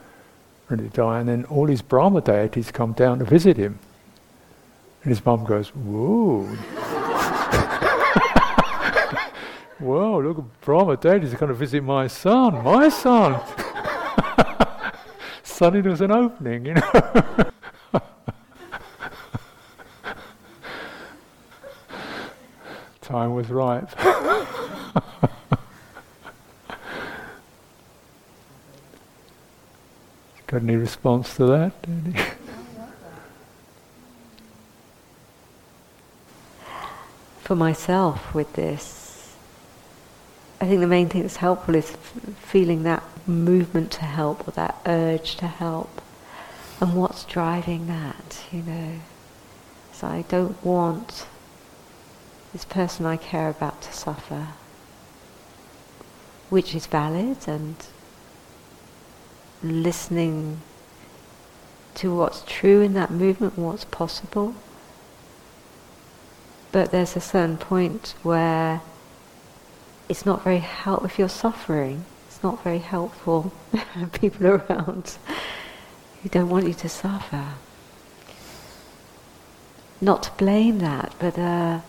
ready 0.69 0.83
to 0.83 0.89
die, 0.89 1.19
and 1.19 1.29
then 1.29 1.45
all 1.45 1.67
his 1.67 1.81
Brahma 1.81 2.21
deities 2.21 2.71
come 2.71 2.93
down 2.93 3.19
to 3.19 3.25
visit 3.25 3.57
him. 3.57 3.79
And 5.03 5.11
his 5.11 5.23
mum 5.25 5.43
goes, 5.45 5.69
Whoa. 5.69 6.43
Whoa, 9.79 10.19
look, 10.19 10.43
Brahma 10.61 10.97
deities 10.97 11.33
are 11.33 11.37
going 11.37 11.49
to 11.49 11.55
visit 11.55 11.83
my 11.83 12.07
son, 12.07 12.63
my 12.63 12.89
son. 12.89 13.39
Suddenly 15.43 15.81
there 15.81 15.91
was 15.91 16.01
an 16.01 16.11
opening, 16.11 16.65
you 16.65 16.73
know. 16.75 16.81
Time 23.01 23.35
was 23.35 23.49
ripe. 23.49 23.89
Got 30.55 30.63
any 30.63 30.77
response 30.77 31.35
to 31.35 31.45
that? 31.47 31.73
For 37.39 37.57
myself, 37.57 38.33
with 38.33 38.53
this, 38.53 39.35
I 40.61 40.67
think 40.67 40.79
the 40.79 40.87
main 40.87 41.09
thing 41.09 41.23
that's 41.23 41.35
helpful 41.35 41.75
is 41.75 41.91
feeling 42.39 42.83
that 42.83 43.03
movement 43.27 43.91
to 43.91 44.05
help 44.05 44.47
or 44.47 44.51
that 44.51 44.77
urge 44.85 45.35
to 45.35 45.47
help, 45.47 46.01
and 46.79 46.93
what's 46.93 47.25
driving 47.25 47.87
that, 47.87 48.45
you 48.49 48.61
know. 48.61 48.99
So 49.91 50.07
I 50.07 50.21
don't 50.29 50.63
want 50.63 51.27
this 52.53 52.63
person 52.63 53.05
I 53.05 53.17
care 53.17 53.49
about 53.49 53.81
to 53.81 53.91
suffer, 53.91 54.47
which 56.49 56.73
is 56.73 56.85
valid 56.85 57.45
and 57.45 57.75
listening 59.65 60.61
to 61.95 62.15
what's 62.15 62.43
true 62.45 62.81
in 62.81 62.93
that 62.93 63.11
movement, 63.11 63.57
what's 63.57 63.85
possible. 63.85 64.53
But 66.71 66.91
there's 66.91 67.15
a 67.15 67.21
certain 67.21 67.57
point 67.57 68.15
where 68.21 68.81
it's 70.09 70.25
not 70.25 70.43
very 70.43 70.59
helpful 70.59 71.05
if 71.05 71.17
you're 71.17 71.29
suffering. 71.29 72.05
It's 72.27 72.43
not 72.43 72.63
very 72.63 72.79
helpful. 72.79 73.53
People 74.13 74.47
around 74.47 75.17
who 76.21 76.29
don't 76.29 76.49
want 76.49 76.67
you 76.67 76.73
to 76.73 76.89
suffer. 76.89 77.45
Not 80.01 80.23
to 80.23 80.31
blame 80.31 80.79
that, 80.79 81.13
but 81.19 81.39
uh, 81.39 81.79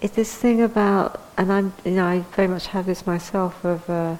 it's 0.00 0.14
this 0.14 0.34
thing 0.34 0.62
about, 0.62 1.20
and 1.36 1.52
I'm, 1.52 1.72
you 1.84 1.92
know, 1.92 2.06
I 2.06 2.20
very 2.36 2.48
much 2.48 2.68
have 2.68 2.86
this 2.86 3.06
myself 3.06 3.64
of 3.64 3.90
uh, 3.90 4.16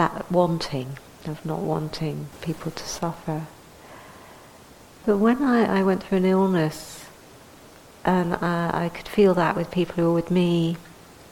that 0.00 0.32
wanting, 0.32 0.96
of 1.26 1.44
not 1.44 1.58
wanting 1.58 2.26
people 2.40 2.70
to 2.70 2.82
suffer. 2.82 3.46
But 5.04 5.18
when 5.18 5.42
I, 5.42 5.80
I 5.80 5.82
went 5.82 6.02
through 6.02 6.18
an 6.18 6.24
illness, 6.24 7.04
and 8.02 8.32
uh, 8.32 8.70
I 8.72 8.90
could 8.94 9.06
feel 9.06 9.34
that 9.34 9.56
with 9.56 9.70
people 9.70 9.96
who 9.96 10.04
were 10.04 10.14
with 10.14 10.30
me, 10.30 10.78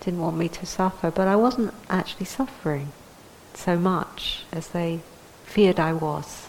didn't 0.00 0.20
want 0.20 0.36
me 0.36 0.50
to 0.50 0.66
suffer, 0.66 1.10
but 1.10 1.26
I 1.26 1.34
wasn't 1.34 1.72
actually 1.88 2.26
suffering 2.26 2.92
so 3.54 3.78
much 3.78 4.44
as 4.52 4.68
they 4.68 5.00
feared 5.46 5.80
I 5.80 5.94
was. 5.94 6.48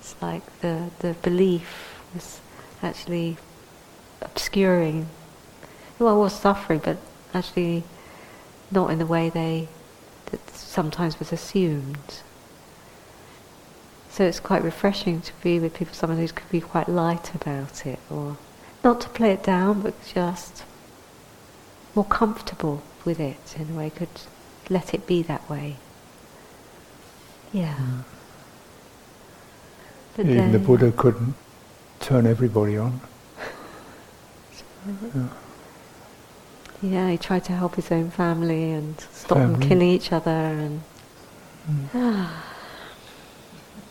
It's 0.00 0.16
like 0.22 0.44
the, 0.62 0.88
the 1.00 1.12
belief 1.20 2.00
was 2.14 2.40
actually 2.82 3.36
obscuring. 4.22 5.10
Well, 5.98 6.14
I 6.14 6.16
was 6.16 6.32
suffering, 6.32 6.80
but 6.82 6.96
actually 7.34 7.84
not 8.70 8.90
in 8.90 8.98
the 8.98 9.04
way 9.04 9.28
they 9.28 9.68
that 10.44 10.54
sometimes 10.54 11.18
was 11.18 11.32
assumed. 11.32 12.22
So 14.10 14.24
it's 14.24 14.40
quite 14.40 14.62
refreshing 14.62 15.20
to 15.20 15.32
be 15.42 15.58
with 15.60 15.74
people, 15.74 15.94
someone 15.94 16.18
who 16.18 16.28
could 16.28 16.50
be 16.50 16.60
quite 16.60 16.88
light 16.88 17.34
about 17.34 17.86
it, 17.86 17.98
or 18.10 18.36
not 18.82 19.00
to 19.02 19.08
play 19.10 19.32
it 19.32 19.42
down, 19.42 19.82
but 19.82 19.94
just 20.06 20.64
more 21.94 22.04
comfortable 22.04 22.82
with 23.04 23.20
it 23.20 23.56
in 23.58 23.70
a 23.70 23.78
way, 23.78 23.90
could 23.90 24.08
let 24.70 24.94
it 24.94 25.06
be 25.06 25.22
that 25.22 25.48
way. 25.50 25.76
Yeah. 27.52 27.74
Mm. 27.74 28.04
But 30.16 30.26
Even 30.26 30.52
the 30.52 30.58
Buddha 30.58 30.92
couldn't 30.92 31.34
turn 32.00 32.26
everybody 32.26 32.78
on. 32.78 33.00
yeah. 35.14 35.28
Yeah. 36.82 37.10
he 37.10 37.18
tried 37.18 37.44
to 37.44 37.52
help 37.52 37.76
his 37.76 37.90
own 37.90 38.10
family 38.10 38.72
and 38.72 39.00
stop 39.12 39.38
family. 39.38 39.58
them 39.58 39.68
killing 39.68 39.88
each 39.88 40.12
other 40.12 40.30
and. 40.30 40.82
Mm. 41.94 42.28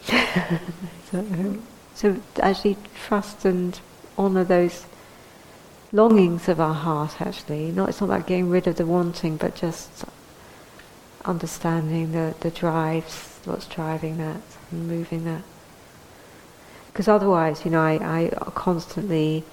so, 1.12 1.58
so 1.94 2.22
actually 2.40 2.78
trust 3.06 3.44
and 3.46 3.80
honour 4.18 4.44
those 4.44 4.86
longings 5.92 6.48
of 6.48 6.60
our 6.60 6.74
heart 6.74 7.22
actually. 7.22 7.72
Not, 7.72 7.90
it's 7.90 8.02
not 8.02 8.10
about 8.10 8.28
getting 8.28 8.50
rid 8.50 8.68
of 8.68 8.76
the 8.76 8.86
wanting, 8.86 9.38
but 9.38 9.56
just 9.56 10.06
understanding 11.26 12.12
the, 12.12 12.36
the 12.42 12.52
drives, 12.52 13.40
what's 13.46 13.66
driving 13.68 14.18
that 14.18 14.42
and 14.72 14.88
moving 14.88 15.26
that. 15.26 15.42
Because 16.88 17.08
otherwise, 17.08 17.66
you 17.66 17.72
know, 17.72 17.82
I, 17.82 18.00
I 18.02 18.52
constantly 18.52 19.44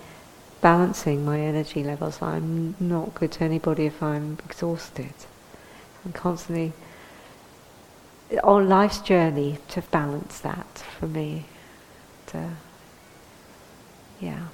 balancing 0.63 1.25
my 1.27 1.39
energy 1.41 1.85
levels. 1.85 2.23
I'm 2.23 2.75
not 2.81 3.15
good 3.15 3.33
to 3.33 3.45
anybody 3.45 3.85
if 3.85 4.03
I'm 4.03 4.39
exhausted. 4.45 5.13
I'm 6.05 6.13
constantly 6.13 6.73
on 8.43 8.69
life's 8.69 9.01
journey 9.01 9.59
to 9.69 9.83
balance 9.83 10.41
that 10.41 10.79
for 10.99 11.07
me. 11.07 11.45
Yeah. 14.21 14.47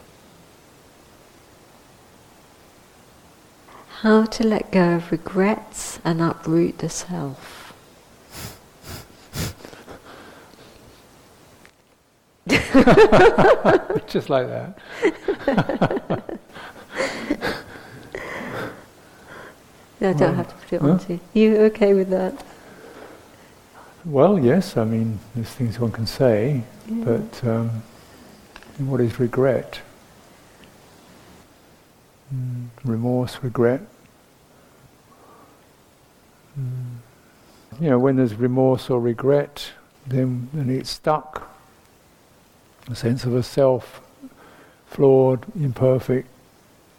How 4.00 4.24
to 4.24 4.46
let 4.46 4.72
go 4.72 4.96
of 4.96 5.12
regrets 5.12 6.00
and 6.04 6.20
uproot 6.20 6.78
the 6.78 6.88
self. 6.88 7.57
Just 14.06 14.30
like 14.30 14.46
that. 14.48 14.78
no, 20.00 20.10
I 20.10 20.12
don't 20.12 20.20
well, 20.20 20.34
have 20.34 20.48
to 20.48 20.54
put 20.54 20.72
it 20.72 20.82
on 20.82 20.98
to 21.00 21.12
you. 21.14 21.20
You 21.32 21.56
okay 21.62 21.94
with 21.94 22.10
that? 22.10 22.44
Well, 24.04 24.38
yes. 24.38 24.76
I 24.76 24.84
mean, 24.84 25.18
there's 25.34 25.50
things 25.50 25.80
one 25.80 25.90
can 25.90 26.06
say, 26.06 26.62
yeah. 26.88 27.04
but 27.04 27.44
um, 27.44 27.82
what 28.78 29.00
is 29.00 29.18
regret? 29.18 29.80
Mm, 32.34 32.68
remorse, 32.84 33.38
regret. 33.42 33.80
Mm. 36.58 36.96
You 37.80 37.90
know, 37.90 37.98
when 37.98 38.16
there's 38.16 38.34
remorse 38.34 38.90
or 38.90 39.00
regret, 39.00 39.72
then, 40.06 40.48
then 40.52 40.70
it's 40.70 40.90
stuck. 40.90 41.57
A 42.90 42.94
sense 42.94 43.24
of 43.24 43.34
a 43.34 43.42
self, 43.42 44.00
flawed, 44.86 45.44
imperfect, 45.54 46.28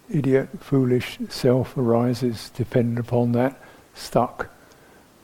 idiot, 0.10 0.50
foolish 0.60 1.18
self 1.30 1.76
arises 1.78 2.50
dependent 2.52 3.00
upon 3.00 3.32
that 3.34 3.60
stuck 3.94 4.50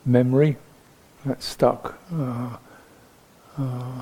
memory, 0.05 0.57
that 1.25 1.41
stuck, 1.41 1.97
uh, 2.13 2.57
uh, 3.57 4.01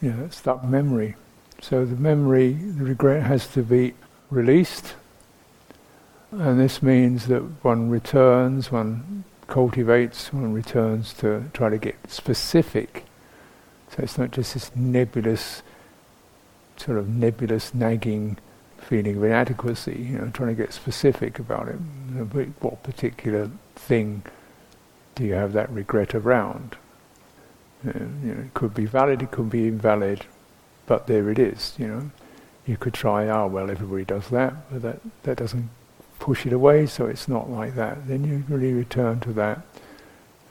yeah, 0.00 0.16
that 0.16 0.32
stuck 0.32 0.64
memory. 0.64 1.14
So 1.60 1.84
the 1.84 1.96
memory, 1.96 2.52
the 2.52 2.84
regret 2.84 3.22
has 3.22 3.46
to 3.48 3.62
be 3.62 3.94
released. 4.30 4.94
And 6.32 6.60
this 6.60 6.82
means 6.82 7.28
that 7.28 7.42
one 7.64 7.88
returns, 7.88 8.70
one 8.70 9.24
cultivates, 9.46 10.32
one 10.32 10.52
returns 10.52 11.14
to 11.14 11.44
try 11.52 11.70
to 11.70 11.78
get 11.78 11.96
specific. 12.10 13.05
So 13.90 14.02
it's 14.02 14.18
not 14.18 14.30
just 14.30 14.54
this 14.54 14.74
nebulous, 14.74 15.62
sort 16.76 16.98
of 16.98 17.08
nebulous 17.08 17.74
nagging 17.74 18.38
feeling 18.78 19.16
of 19.16 19.24
inadequacy, 19.24 20.08
you 20.10 20.18
know, 20.18 20.30
trying 20.30 20.48
to 20.48 20.54
get 20.54 20.72
specific 20.72 21.38
about 21.38 21.68
it. 21.68 21.76
What 22.60 22.82
particular 22.82 23.50
thing 23.74 24.22
do 25.14 25.24
you 25.24 25.34
have 25.34 25.52
that 25.54 25.70
regret 25.70 26.14
around? 26.14 26.76
Uh, 27.86 27.92
you 28.22 28.34
know, 28.34 28.40
it 28.42 28.54
could 28.54 28.74
be 28.74 28.84
valid, 28.84 29.22
it 29.22 29.30
could 29.30 29.50
be 29.50 29.68
invalid, 29.68 30.24
but 30.86 31.06
there 31.06 31.30
it 31.30 31.38
is, 31.38 31.74
you 31.78 31.86
know 31.86 32.10
you 32.66 32.76
could 32.76 32.94
try, 32.94 33.28
oh 33.28 33.46
well, 33.46 33.70
everybody 33.70 34.04
does 34.04 34.28
that, 34.28 34.70
but 34.70 34.82
that, 34.82 35.00
that 35.22 35.36
doesn't 35.38 35.70
push 36.18 36.44
it 36.46 36.52
away, 36.52 36.86
so 36.86 37.06
it's 37.06 37.28
not 37.28 37.48
like 37.48 37.76
that. 37.76 38.08
Then 38.08 38.24
you 38.24 38.44
really 38.48 38.72
return 38.72 39.20
to 39.20 39.32
that 39.34 39.60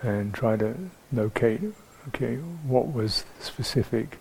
and 0.01 0.33
try 0.33 0.55
to 0.55 0.75
locate, 1.11 1.61
okay, 2.07 2.35
what 2.67 2.91
was 2.93 3.25
the 3.39 3.45
specific 3.45 4.19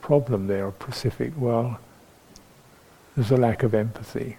problem 0.00 0.46
there, 0.46 0.66
or 0.66 0.74
specific, 0.80 1.32
well, 1.36 1.78
there's 3.16 3.30
a 3.30 3.36
lack 3.36 3.62
of 3.62 3.74
empathy, 3.74 4.36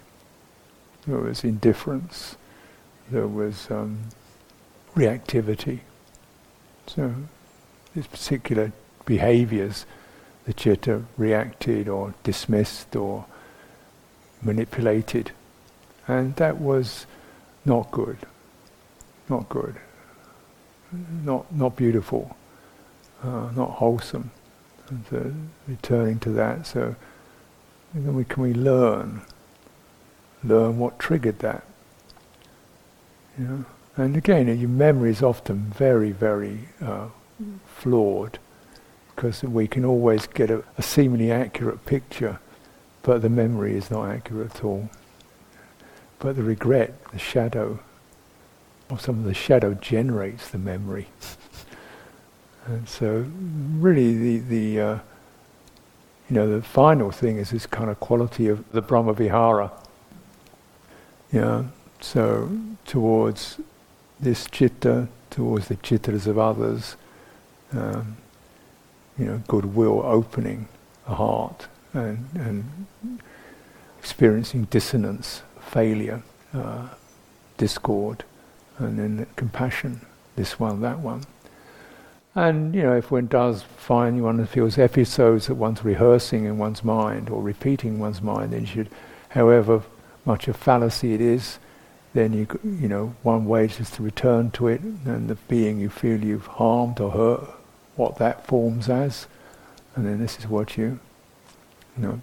there 1.06 1.18
was 1.18 1.44
indifference, 1.44 2.36
there 3.10 3.26
was 3.26 3.70
um, 3.70 3.98
reactivity. 4.94 5.80
So 6.86 7.14
these 7.94 8.06
particular 8.06 8.72
behaviors 9.04 9.86
the 10.46 10.54
chitta 10.54 11.02
reacted 11.16 11.88
or 11.88 12.14
dismissed 12.22 12.94
or 12.94 13.26
manipulated. 14.40 15.32
And 16.06 16.36
that 16.36 16.60
was 16.60 17.04
not 17.64 17.90
good. 17.90 18.18
Not 19.28 19.48
good. 19.48 19.74
Not, 20.92 21.52
not 21.54 21.76
beautiful. 21.76 22.36
Uh, 23.22 23.50
not 23.54 23.70
wholesome. 23.72 24.30
And 24.88 25.04
so 25.10 25.32
returning 25.66 26.18
to 26.20 26.30
that, 26.30 26.66
so 26.66 26.94
then 27.94 28.14
we, 28.14 28.24
can 28.24 28.42
we 28.42 28.54
learn? 28.54 29.22
Learn 30.44 30.78
what 30.78 30.98
triggered 30.98 31.40
that. 31.40 31.64
You 33.38 33.44
know? 33.44 33.64
And 33.96 34.16
again, 34.16 34.46
your 34.58 34.68
memory 34.68 35.10
is 35.10 35.22
often 35.22 35.72
very, 35.76 36.12
very 36.12 36.68
uh, 36.80 37.08
flawed 37.66 38.38
because 39.14 39.42
we 39.42 39.66
can 39.66 39.84
always 39.84 40.26
get 40.26 40.50
a, 40.50 40.62
a 40.76 40.82
seemingly 40.82 41.32
accurate 41.32 41.84
picture, 41.86 42.38
but 43.02 43.22
the 43.22 43.30
memory 43.30 43.74
is 43.74 43.90
not 43.90 44.10
accurate 44.10 44.54
at 44.56 44.64
all. 44.64 44.90
But 46.18 46.36
the 46.36 46.42
regret, 46.42 47.02
the 47.12 47.18
shadow, 47.18 47.80
or 48.88 48.98
some 48.98 49.18
of 49.18 49.24
the 49.24 49.34
shadow 49.34 49.74
generates 49.74 50.50
the 50.50 50.58
memory. 50.58 51.08
and 52.66 52.88
so, 52.88 53.26
really, 53.78 54.16
the 54.16 54.38
the 54.38 54.80
uh, 54.80 54.98
you 56.28 56.34
know, 56.34 56.50
the 56.50 56.62
final 56.62 57.10
thing 57.10 57.38
is 57.38 57.50
this 57.50 57.66
kind 57.66 57.88
of 57.88 58.00
quality 58.00 58.48
of 58.48 58.70
the 58.72 58.82
Brahma 58.82 59.12
Vihara. 59.12 59.70
Know, 61.32 61.68
so 62.00 62.50
towards 62.86 63.60
this 64.18 64.46
chitta, 64.50 65.08
towards 65.30 65.68
the 65.68 65.76
chittas 65.76 66.26
of 66.26 66.38
others, 66.38 66.96
um, 67.72 68.16
you 69.18 69.26
know, 69.26 69.42
goodwill 69.46 70.02
opening 70.04 70.68
the 71.06 71.14
heart 71.14 71.68
and, 71.92 72.26
and 72.34 72.86
experiencing 73.98 74.64
dissonance, 74.64 75.42
failure, 75.60 76.22
uh, 76.54 76.88
discord, 77.56 78.24
and 78.78 78.98
then 78.98 79.26
compassion, 79.36 80.00
this 80.36 80.58
one, 80.58 80.80
that 80.82 80.98
one. 80.98 81.24
And 82.34 82.74
you 82.74 82.82
know, 82.82 82.94
if 82.94 83.10
one 83.10 83.28
does 83.28 83.62
find 83.62 84.22
one 84.22 84.44
feels 84.46 84.76
episodes 84.76 85.46
that 85.46 85.54
one's 85.54 85.82
rehearsing 85.84 86.44
in 86.44 86.58
one's 86.58 86.84
mind 86.84 87.30
or 87.30 87.42
repeating 87.42 87.98
one's 87.98 88.20
mind, 88.20 88.52
then 88.52 88.60
you 88.60 88.66
should, 88.66 88.90
however 89.30 89.82
much 90.26 90.46
a 90.46 90.52
fallacy 90.52 91.14
it 91.14 91.20
is, 91.20 91.58
then 92.12 92.32
you 92.32 92.46
you 92.62 92.88
know 92.88 93.14
one 93.22 93.46
way 93.46 93.64
is 93.64 93.90
to 93.92 94.02
return 94.02 94.50
to 94.50 94.68
it 94.68 94.80
and 94.80 95.28
the 95.28 95.34
being 95.48 95.80
you 95.80 95.88
feel 95.88 96.22
you've 96.22 96.46
harmed 96.46 97.00
or 97.00 97.10
hurt, 97.10 97.48
what 97.96 98.16
that 98.18 98.46
forms 98.46 98.90
as, 98.90 99.26
and 99.94 100.04
then 100.04 100.18
this 100.18 100.38
is 100.38 100.46
what 100.46 100.76
you, 100.76 101.00
you 101.96 102.02
know, 102.02 102.20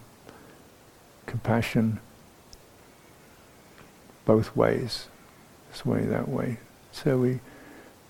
compassion. 1.25 1.99
Both 4.25 4.55
ways, 4.55 5.07
this 5.73 5.85
way, 5.85 6.05
that 6.05 6.29
way. 6.29 6.57
So 6.91 7.17
we 7.17 7.39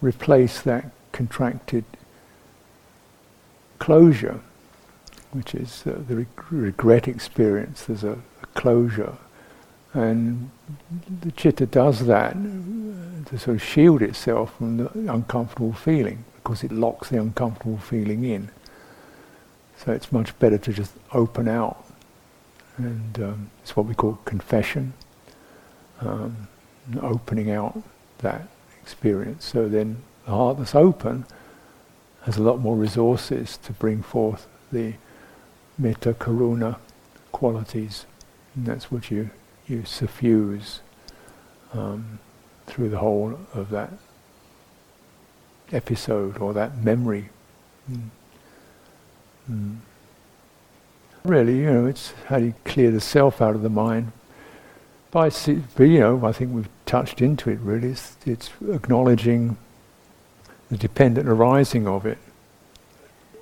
replace 0.02 0.62
that 0.62 0.92
contracted 1.14 1.86
closure, 3.80 4.42
which 5.32 5.56
is 5.56 5.84
uh, 5.88 6.02
the 6.08 6.28
regret 6.50 7.08
experience. 7.08 7.86
There's 7.86 8.04
a, 8.04 8.20
a, 8.42 8.46
closure, 8.54 9.16
and 9.94 10.52
the 11.22 11.32
chitta 11.32 11.66
does 11.66 12.06
that 12.06 12.34
to 12.34 13.40
sort 13.40 13.56
of 13.56 13.64
shield 13.64 14.02
itself 14.02 14.58
from 14.58 14.78
the 14.78 15.14
uncomfortable 15.14 15.74
feeling 15.74 16.26
because 16.36 16.64
it 16.64 16.72
locks 16.72 17.10
the 17.10 17.20
uncomfortable 17.20 17.78
feeling 17.78 18.26
in. 18.26 18.50
So 19.78 19.94
it's 19.94 20.12
much 20.12 20.38
better 20.40 20.58
to 20.58 20.74
just 20.74 20.92
open 21.14 21.48
out, 21.48 21.86
and 22.78 23.20
um, 23.20 23.50
it's 23.62 23.76
what 23.76 23.86
we 23.86 23.96
call 23.96 24.20
confession, 24.26 24.94
um, 26.02 26.48
opening 27.02 27.52
out 27.52 27.82
that 28.20 28.48
experience. 28.82 29.46
So 29.46 29.68
then 29.68 29.98
the 30.26 30.32
heart 30.32 30.58
that's 30.58 30.76
open 30.76 31.26
has 32.24 32.38
a 32.38 32.42
lot 32.42 32.60
more 32.60 32.76
resources 32.76 33.58
to 33.58 33.74
bring 33.74 34.02
forth 34.02 34.48
the 34.72 34.94
metta 35.78 36.14
karuna 36.14 36.78
qualities. 37.32 38.06
And 38.56 38.66
that's 38.66 38.92
what 38.92 39.12
you, 39.12 39.30
you 39.68 39.84
suffuse 39.86 40.82
um, 41.74 42.20
through 42.66 42.90
the 42.90 43.00
whole 43.00 43.40
of 43.54 43.70
that 43.72 43.92
episode 45.72 46.38
or 46.38 46.54
that 46.54 46.84
memory. 46.84 47.30
Mm. 47.92 48.10
Mm. 49.50 49.78
Really, 51.26 51.60
you 51.60 51.72
know, 51.72 51.86
it's 51.86 52.14
how 52.28 52.40
do 52.40 52.46
you 52.46 52.54
clear 52.66 52.92
the 52.92 53.02
self 53.02 53.42
out 53.42 53.56
of 53.56 53.62
the 53.62 53.70
mind. 53.70 54.12
By, 55.14 55.30
you 55.78 56.00
know, 56.00 56.26
I 56.26 56.32
think 56.32 56.56
we've 56.56 56.68
touched 56.88 57.22
into 57.22 57.52
it 57.52 57.60
really. 57.60 57.90
It's, 57.90 58.18
it's 58.26 58.50
acknowledging 58.68 59.58
the 60.72 60.78
dependent 60.78 61.30
arising 61.30 61.88
of 61.88 62.08
it, 62.08 62.18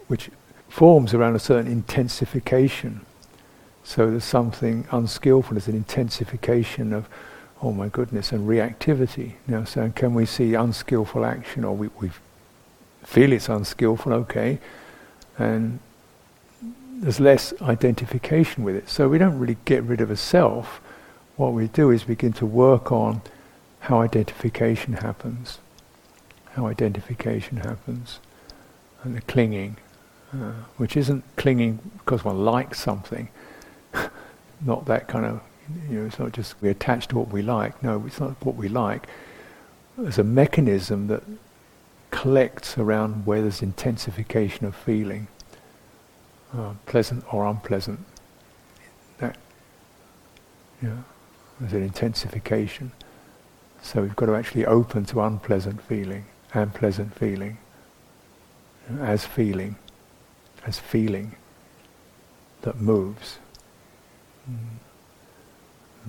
which 0.07 0.29
forms 0.67 1.13
around 1.13 1.38
a 1.38 1.39
certain 1.39 1.71
intensification. 1.71 3.05
So 3.86 4.12
there's 4.12 4.25
something 4.25 4.86
unskillful, 4.91 5.53
there's 5.53 5.69
an 5.69 5.75
intensification 5.75 6.91
of, 6.91 7.07
oh 7.62 7.71
my 7.71 7.88
goodness, 7.88 8.34
and 8.34 8.49
reactivity. 8.49 9.36
Now, 9.47 9.63
so 9.63 9.93
can 9.95 10.13
we 10.13 10.25
see 10.25 10.55
unskillful 10.55 11.23
action, 11.23 11.63
or 11.63 11.73
we, 11.73 11.88
we 12.01 12.12
feel 13.05 13.31
it's 13.31 13.47
unskillful, 13.47 14.12
okay, 14.12 14.60
and 15.38 15.79
there's 16.95 17.21
less 17.21 17.53
identification 17.62 18.65
with 18.65 18.75
it. 18.75 18.89
So 18.89 19.07
we 19.07 19.17
don't 19.17 19.39
really 19.39 19.57
get 19.63 19.84
rid 19.84 20.01
of 20.01 20.12
a 20.12 20.17
self. 20.17 20.81
What 21.41 21.54
we 21.54 21.67
do 21.67 21.89
is 21.89 22.04
begin 22.04 22.34
to 22.34 22.45
work 22.45 22.91
on 22.91 23.21
how 23.80 24.01
identification 24.01 24.93
happens 24.93 25.60
how 26.56 26.67
identification 26.67 27.58
happens 27.58 28.19
and 29.04 29.15
the 29.15 29.21
clinging, 29.21 29.77
uh, 30.34 30.51
which 30.77 30.97
isn't 30.97 31.23
clinging 31.38 31.80
because 31.97 32.23
one 32.23 32.43
likes 32.43 32.80
something, 32.80 33.30
not 34.62 34.86
that 34.86 35.08
kind 35.08 35.25
of, 35.25 35.41
you 35.89 35.99
know, 35.99 36.06
it's 36.06 36.19
not 36.19 36.34
just 36.34 36.56
we 36.62 36.69
attach 36.69 37.08
to 37.08 37.17
what 37.17 37.30
we 37.30 37.41
like. 37.41 37.82
No, 37.82 38.04
it's 38.06 38.19
not 38.19 38.32
what 38.45 38.56
we 38.56 38.67
like. 38.67 39.08
There's 39.97 40.17
a 40.17 40.23
mechanism 40.23 41.08
that 41.08 41.23
collects 42.12 42.77
around 42.77 43.25
where 43.25 43.41
there's 43.41 43.62
intensification 43.62 44.65
of 44.65 44.75
feeling, 44.75 45.27
uh, 46.56 46.73
pleasant 46.86 47.23
or 47.34 47.45
unpleasant. 47.45 48.01
That, 49.19 49.38
know, 50.82 51.04
there's 51.62 51.74
an 51.74 51.84
intensification. 51.84 52.91
So 53.82 54.02
we've 54.02 54.15
got 54.15 54.28
to 54.28 54.36
actually 54.36 54.65
open 54.65 55.06
to 55.06 55.21
unpleasant 55.21 55.82
feeling 55.82 56.26
and 56.54 56.74
pleasant 56.74 57.15
feeling 57.15 57.58
as 59.00 59.26
feeling, 59.26 59.76
as 60.65 60.80
feeling 60.80 61.36
that 62.62 62.80
moves. 62.80 63.39
Mm. 64.50 64.58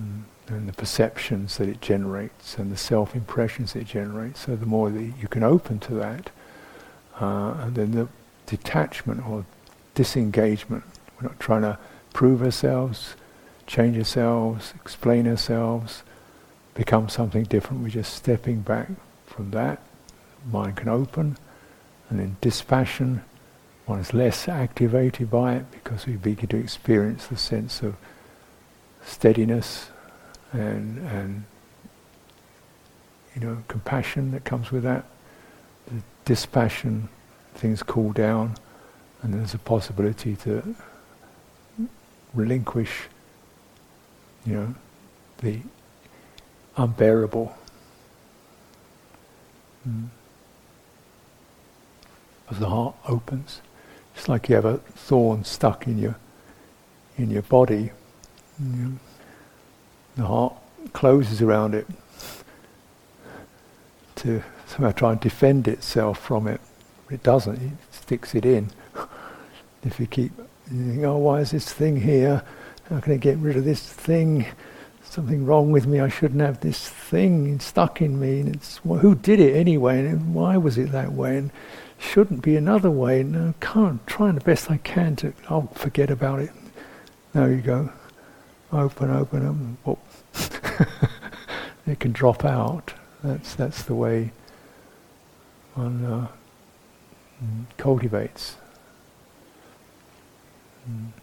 Mm. 0.01 0.23
And 0.47 0.67
the 0.67 0.73
perceptions 0.73 1.57
that 1.57 1.69
it 1.69 1.79
generates 1.79 2.57
and 2.57 2.71
the 2.71 2.77
self 2.77 3.15
impressions 3.15 3.75
it 3.75 3.85
generates. 3.85 4.41
So, 4.41 4.55
the 4.55 4.65
more 4.65 4.89
that 4.89 5.01
you 5.01 5.27
can 5.29 5.43
open 5.43 5.79
to 5.79 5.93
that, 5.95 6.31
uh, 7.21 7.55
and 7.61 7.75
then 7.75 7.91
the 7.91 8.09
detachment 8.45 9.25
or 9.27 9.45
disengagement. 9.95 10.83
We're 11.15 11.29
not 11.29 11.39
trying 11.39 11.61
to 11.61 11.77
prove 12.11 12.43
ourselves, 12.43 13.15
change 13.67 13.97
ourselves, 13.97 14.73
explain 14.75 15.27
ourselves, 15.27 16.03
become 16.73 17.09
something 17.09 17.43
different. 17.43 17.83
We're 17.83 17.89
just 17.89 18.13
stepping 18.13 18.61
back 18.61 18.89
from 19.25 19.51
that 19.51 19.81
mind 20.51 20.77
can 20.77 20.89
open, 20.89 21.37
and 22.09 22.19
in 22.19 22.37
dispassion, 22.41 23.23
one 23.85 23.99
is 23.99 24.13
less 24.13 24.47
activated 24.47 25.29
by 25.29 25.55
it 25.55 25.71
because 25.71 26.05
we 26.05 26.13
begin 26.13 26.47
to 26.47 26.57
experience 26.57 27.27
the 27.27 27.37
sense 27.37 27.81
of 27.81 27.95
steadiness 29.05 29.89
and 30.53 30.97
and 30.99 31.43
you 33.35 33.41
know 33.41 33.57
compassion 33.67 34.31
that 34.31 34.43
comes 34.43 34.71
with 34.71 34.83
that. 34.83 35.05
The 35.87 36.01
dispassion, 36.25 37.09
things 37.55 37.83
cool 37.83 38.13
down, 38.13 38.55
and 39.21 39.33
there's 39.33 39.53
a 39.53 39.59
possibility 39.59 40.35
to 40.37 40.75
relinquish, 42.33 43.07
you 44.45 44.53
know, 44.53 44.75
the 45.39 45.59
unbearable. 46.77 47.55
Mm 49.87 50.09
as 52.53 52.59
the 52.59 52.69
heart 52.69 52.95
opens. 53.07 53.61
It's 54.15 54.29
like 54.29 54.49
you 54.49 54.55
have 54.55 54.65
a 54.65 54.77
thorn 54.77 55.43
stuck 55.43 55.87
in 55.87 55.97
your 55.97 56.15
in 57.17 57.29
your 57.29 57.41
body. 57.43 57.91
You 58.59 58.99
the 60.15 60.25
heart 60.25 60.53
closes 60.93 61.41
around 61.41 61.73
it 61.73 61.87
to 64.15 64.43
somehow 64.67 64.91
try 64.91 65.11
and 65.11 65.19
defend 65.19 65.67
itself 65.67 66.19
from 66.19 66.47
it. 66.47 66.61
It 67.09 67.23
doesn't. 67.23 67.55
It 67.55 67.71
sticks 67.91 68.35
it 68.35 68.45
in. 68.45 68.69
if 69.83 69.99
you 69.99 70.05
keep 70.05 70.31
thinking, 70.67 71.05
"Oh, 71.05 71.17
why 71.17 71.39
is 71.39 71.51
this 71.51 71.71
thing 71.73 72.01
here? 72.01 72.43
How 72.93 72.99
can 72.99 73.13
I 73.13 73.17
get 73.17 73.37
rid 73.39 73.57
of 73.57 73.65
this 73.65 73.81
thing?" 73.81 74.45
Something 75.03 75.45
wrong 75.45 75.71
with 75.71 75.85
me. 75.87 75.99
I 75.99 76.09
shouldn't 76.09 76.41
have 76.41 76.59
this 76.61 76.87
thing 76.87 77.59
stuck 77.59 78.01
in 78.01 78.19
me. 78.19 78.39
And 78.39 78.55
it's 78.55 78.83
well, 78.85 78.99
who 78.99 79.15
did 79.15 79.39
it 79.39 79.55
anyway? 79.55 80.05
And 80.05 80.33
why 80.33 80.57
was 80.57 80.77
it 80.77 80.91
that 80.91 81.13
way? 81.13 81.37
And 81.37 81.51
shouldn't 81.99 82.41
be 82.41 82.55
another 82.55 82.91
way. 82.91 83.23
No, 83.23 83.53
can't. 83.59 84.05
Trying 84.07 84.35
the 84.35 84.41
best 84.41 84.69
I 84.69 84.77
can 84.77 85.15
to. 85.17 85.33
I'll 85.49 85.67
forget 85.73 86.09
about 86.09 86.39
it. 86.39 86.51
There 87.33 87.51
you 87.51 87.61
go. 87.61 87.91
Open, 88.71 89.09
open, 89.09 89.45
open. 89.45 89.77
Oh. 89.85 89.99
it 91.87 91.99
can 91.99 92.11
drop 92.11 92.45
out. 92.45 92.93
That's 93.23 93.55
that's 93.55 93.83
the 93.83 93.95
way 93.95 94.31
one 95.75 96.05
uh, 96.05 96.27
mm, 97.43 97.65
cultivates. 97.77 98.57
Mm. 100.89 101.22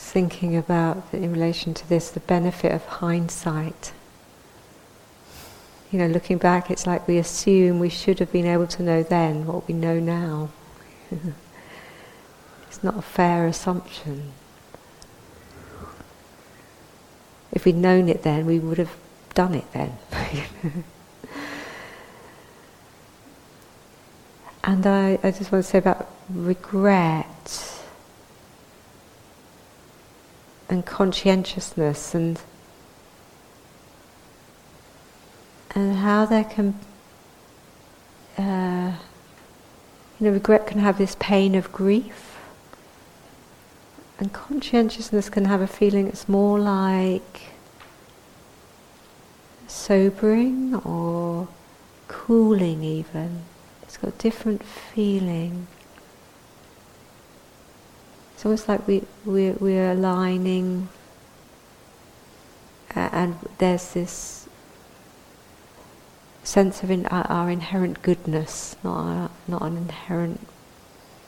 Thinking 0.00 0.56
about 0.56 1.04
in 1.12 1.30
relation 1.30 1.72
to 1.74 1.88
this 1.88 2.10
the 2.10 2.20
benefit 2.20 2.72
of 2.72 2.84
hindsight. 2.86 3.92
you 5.92 5.98
know, 5.98 6.06
looking 6.06 6.38
back, 6.38 6.70
it's 6.70 6.86
like 6.86 7.06
we 7.06 7.18
assume 7.18 7.78
we 7.78 7.88
should 7.88 8.18
have 8.18 8.32
been 8.32 8.46
able 8.46 8.66
to 8.66 8.82
know 8.82 9.02
then 9.02 9.46
what 9.46 9.68
we 9.68 9.74
know 9.74 10.00
now. 10.00 10.48
it's 12.66 12.82
not 12.82 12.96
a 12.96 13.02
fair 13.02 13.46
assumption. 13.46 14.32
If 17.52 17.64
we'd 17.64 17.76
known 17.76 18.08
it 18.08 18.22
then, 18.22 18.46
we 18.46 18.58
would 18.58 18.78
have 18.78 18.96
done 19.34 19.54
it 19.54 19.70
then. 19.72 19.98
and 24.64 24.86
I, 24.86 25.18
I 25.22 25.30
just 25.30 25.52
want 25.52 25.64
to 25.64 25.70
say 25.70 25.78
about 25.78 26.08
regret 26.28 27.79
and 30.70 30.86
conscientiousness 30.86 32.14
and 32.14 32.40
and 35.74 35.96
how 35.96 36.24
there 36.24 36.44
can 36.44 36.78
uh, 38.38 38.92
you 40.18 40.26
know 40.26 40.32
regret 40.32 40.66
can 40.66 40.78
have 40.78 40.96
this 40.96 41.16
pain 41.18 41.54
of 41.54 41.70
grief. 41.72 42.26
And 44.18 44.32
conscientiousness 44.32 45.30
can 45.30 45.46
have 45.46 45.62
a 45.62 45.66
feeling 45.66 46.06
it's 46.06 46.28
more 46.28 46.58
like 46.58 47.40
sobering 49.66 50.74
or 50.74 51.48
cooling 52.06 52.84
even. 52.84 53.42
It's 53.82 53.96
got 53.96 54.08
a 54.08 54.18
different 54.18 54.62
feeling 54.62 55.68
it's 58.40 58.46
almost 58.46 58.68
like 58.68 58.88
we, 58.88 59.02
we, 59.26 59.50
we're 59.50 59.90
aligning 59.90 60.88
uh, 62.96 63.10
and 63.12 63.36
there's 63.58 63.92
this 63.92 64.48
sense 66.42 66.82
of 66.82 66.90
in, 66.90 67.04
uh, 67.04 67.26
our 67.28 67.50
inherent 67.50 68.00
goodness, 68.00 68.76
not, 68.82 68.96
our, 68.96 69.30
not 69.46 69.60
an 69.60 69.76
inherent 69.76 70.40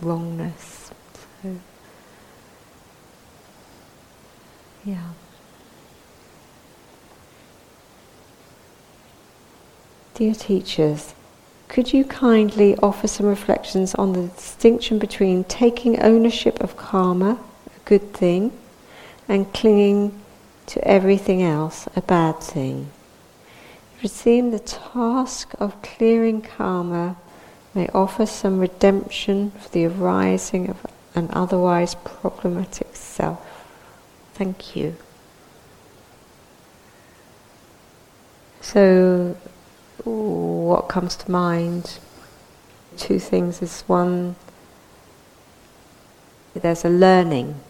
wrongness. 0.00 0.90
So, 1.42 1.56
yeah. 4.86 5.10
Dear 10.14 10.34
teachers, 10.34 11.12
could 11.72 11.90
you 11.90 12.04
kindly 12.04 12.76
offer 12.82 13.08
some 13.08 13.24
reflections 13.24 13.94
on 13.94 14.12
the 14.12 14.28
distinction 14.28 14.98
between 14.98 15.42
taking 15.44 15.98
ownership 16.02 16.60
of 16.60 16.76
karma, 16.76 17.38
a 17.74 17.88
good 17.88 18.12
thing, 18.12 18.52
and 19.26 19.50
clinging 19.54 20.20
to 20.66 20.86
everything 20.86 21.42
else, 21.42 21.88
a 21.96 22.02
bad 22.02 22.38
thing? 22.40 22.90
It 23.96 24.02
would 24.02 24.12
seem 24.12 24.50
the 24.50 24.58
task 24.58 25.54
of 25.58 25.80
clearing 25.80 26.42
karma 26.42 27.16
may 27.74 27.88
offer 27.94 28.26
some 28.26 28.58
redemption 28.58 29.52
for 29.52 29.70
the 29.70 29.86
arising 29.86 30.68
of 30.68 30.86
an 31.14 31.30
otherwise 31.32 31.94
problematic 31.94 32.94
self. 32.94 33.40
Thank 34.34 34.76
you. 34.76 34.94
So, 38.60 39.38
what 40.04 40.88
comes 40.88 41.16
to 41.16 41.30
mind? 41.30 41.98
Two 42.96 43.18
things 43.18 43.62
is 43.62 43.82
one, 43.86 44.36
there's 46.54 46.84
a 46.84 46.90
learning. 46.90 47.60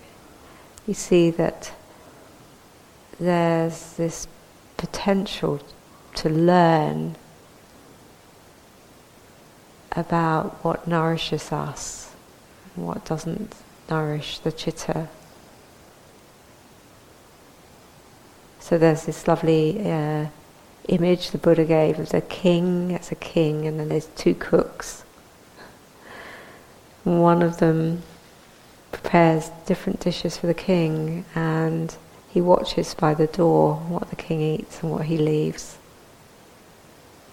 You 0.87 0.95
see 0.95 1.31
that 1.31 1.73
there's 3.21 3.93
this 3.95 4.27
potential 4.77 5.61
to 6.17 6.29
learn 6.29 7.17
about 9.93 10.65
what 10.65 10.89
nourishes 10.89 11.53
us, 11.53 12.13
what 12.75 13.05
doesn't 13.05 13.55
nourish 13.89 14.39
the 14.39 14.51
chitta. 14.51 15.09
So 18.59 18.79
there's 18.79 19.05
this 19.05 19.29
lovely 19.29 19.79
uh, 19.89 20.27
image 20.89 21.31
the 21.31 21.39
Buddha 21.39 21.65
gave 21.65 21.99
of 21.99 22.11
the 22.11 22.21
king 22.21 22.95
as 22.95 23.11
a 23.13 23.17
king, 23.17 23.67
and 23.67 23.79
then 23.79 23.89
there's 23.89 24.07
two 24.17 24.35
cooks. 24.35 25.05
One 27.05 27.43
of 27.43 27.59
them 27.59 28.03
prepares 28.91 29.51
different 29.67 30.01
dishes 30.01 30.37
for 30.37 30.47
the 30.47 30.55
king, 30.55 31.25
and 31.35 31.95
he 32.29 32.41
watches 32.41 32.95
by 32.95 33.15
the 33.15 33.27
door 33.27 33.77
what 33.89 34.11
the 34.11 34.17
king 34.17 34.41
eats 34.41 34.83
and 34.83 34.91
what 34.91 35.07
he 35.07 35.19
leaves. 35.19 35.77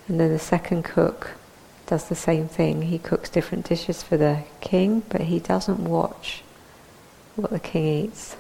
And 0.08 0.20
then 0.20 0.32
the 0.32 0.40
second 0.40 0.84
cook 0.84 1.32
does 1.86 2.10
the 2.10 2.16
same 2.16 2.48
thing. 2.48 2.84
He 2.84 3.00
cooks 3.00 3.30
different 3.30 3.68
dishes 3.68 4.04
for 4.04 4.18
the 4.18 4.44
king, 4.62 5.04
but 5.10 5.22
he 5.22 5.40
doesn't 5.40 5.80
watch 5.80 6.44
what 7.36 7.52
the 7.52 7.60
king 7.60 8.06
eats. 8.06 8.36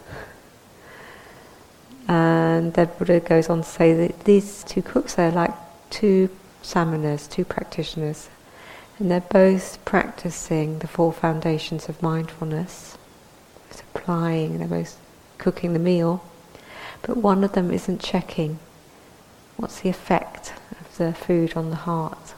And 2.10 2.74
the 2.74 2.88
Buddha 2.88 3.20
goes 3.20 3.49
on 3.49 3.60
to 3.62 3.70
say 3.70 3.93
that 3.93 4.26
these 4.26 4.64
two 4.64 4.82
cooks 4.82 5.20
are 5.20 5.30
like 5.30 5.53
two 5.91 6.36
samanas, 6.64 7.30
two 7.30 7.45
practitioners, 7.45 8.30
and 8.97 9.12
they're 9.12 9.20
both 9.22 9.78
practicing 9.86 10.80
the 10.80 10.88
four 10.88 11.14
foundations 11.14 11.88
of 11.88 12.01
mindfulness, 12.01 12.97
supplying, 13.70 14.57
they're 14.57 14.68
both 14.68 14.97
cooking 15.38 15.74
the 15.74 15.80
meal, 15.80 16.24
but 17.03 17.16
one 17.16 17.43
of 17.43 17.51
them 17.51 17.70
isn't 17.70 18.01
checking 18.01 18.57
what's 19.57 19.82
the 19.82 19.89
effect 19.89 20.53
of 20.82 20.97
the 20.97 21.14
food 21.14 21.55
on 21.55 21.70
the 21.70 21.76
heart. 21.76 22.34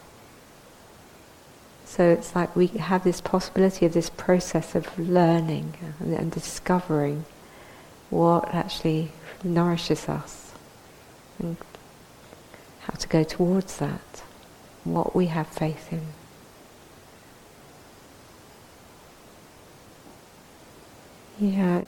So 1.85 2.09
it's 2.09 2.35
like 2.35 2.57
we 2.57 2.67
have 2.67 3.05
this 3.05 3.21
possibility 3.21 3.85
of 3.85 3.93
this 3.93 4.09
process 4.09 4.75
of 4.75 4.99
learning 4.99 5.77
and, 6.01 6.13
and 6.13 6.29
discovering 6.29 7.23
what 8.09 8.53
actually 8.53 9.13
nourishes 9.43 10.07
us 10.07 10.53
and 11.39 11.57
how 12.81 12.93
to 12.93 13.07
go 13.07 13.23
towards 13.23 13.77
that, 13.77 14.23
what 14.83 15.15
we 15.15 15.27
have 15.27 15.47
faith 15.47 15.91
in. 15.91 16.01
Yeah, 21.39 21.83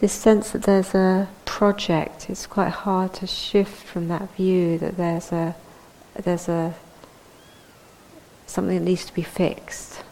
this 0.00 0.12
sense 0.12 0.50
that 0.50 0.62
there's 0.62 0.94
a 0.94 1.28
project, 1.44 2.30
it's 2.30 2.46
quite 2.46 2.70
hard 2.70 3.12
to 3.14 3.26
shift 3.26 3.84
from 3.84 4.08
that 4.08 4.34
view 4.36 4.78
that 4.78 4.96
there's 4.96 5.32
a 5.32 5.56
there's 6.14 6.48
a 6.48 6.74
something 8.46 8.78
that 8.78 8.84
needs 8.84 9.04
to 9.06 9.14
be 9.14 9.22
fixed. 9.22 10.02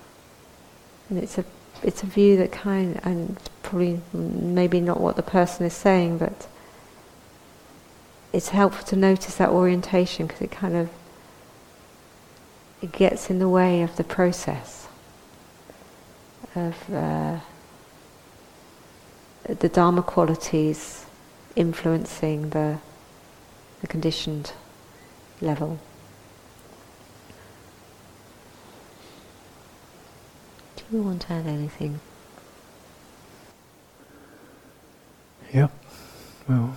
And 1.08 1.18
it's 1.18 1.38
a 1.38 1.44
it's 1.82 2.02
a 2.02 2.06
view 2.06 2.36
that 2.38 2.52
kind 2.52 3.00
and 3.02 3.38
probably 3.62 4.00
maybe 4.12 4.80
not 4.80 5.00
what 5.00 5.16
the 5.16 5.22
person 5.22 5.66
is 5.66 5.74
saying, 5.74 6.18
but 6.18 6.46
it's 8.32 8.48
helpful 8.48 8.84
to 8.86 8.96
notice 8.96 9.36
that 9.36 9.50
orientation 9.50 10.26
because 10.26 10.40
it 10.42 10.50
kind 10.50 10.74
of 10.74 10.88
it 12.80 12.92
gets 12.92 13.30
in 13.30 13.38
the 13.38 13.48
way 13.48 13.82
of 13.82 13.96
the 13.96 14.04
process 14.04 14.88
of 16.54 16.92
uh, 16.92 17.38
the 19.44 19.68
dharma 19.68 20.02
qualities 20.02 21.06
influencing 21.54 22.50
the 22.50 22.78
the 23.80 23.86
conditioned 23.86 24.52
level. 25.40 25.78
Do 30.76 30.84
you 30.92 31.02
want 31.02 31.22
to 31.22 31.32
add 31.32 31.46
anything? 31.46 32.00
Yeah. 35.52 35.68
Well. 36.48 36.76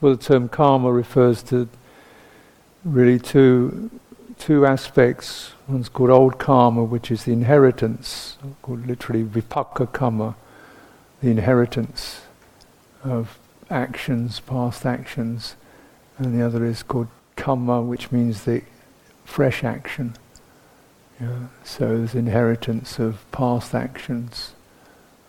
Well, 0.00 0.16
the 0.16 0.22
term 0.22 0.48
karma 0.48 0.90
refers 0.90 1.42
to 1.44 1.68
really 2.84 3.18
two, 3.18 3.90
two 4.38 4.64
aspects. 4.64 5.52
One's 5.68 5.90
called 5.90 6.08
old 6.08 6.38
karma, 6.38 6.82
which 6.82 7.10
is 7.10 7.24
the 7.24 7.32
inheritance, 7.32 8.38
called 8.62 8.86
literally 8.86 9.24
vipaka 9.24 9.92
karma, 9.92 10.36
the 11.22 11.30
inheritance 11.30 12.22
of 13.04 13.38
actions, 13.68 14.40
past 14.40 14.86
actions, 14.86 15.54
and 16.16 16.38
the 16.38 16.46
other 16.46 16.64
is 16.64 16.82
called 16.82 17.08
karma, 17.36 17.82
which 17.82 18.10
means 18.10 18.44
the 18.44 18.62
fresh 19.26 19.62
action. 19.62 20.16
Yeah, 21.20 21.48
so 21.62 21.98
there's 21.98 22.14
inheritance 22.14 22.98
of 22.98 23.30
past 23.32 23.74
actions, 23.74 24.52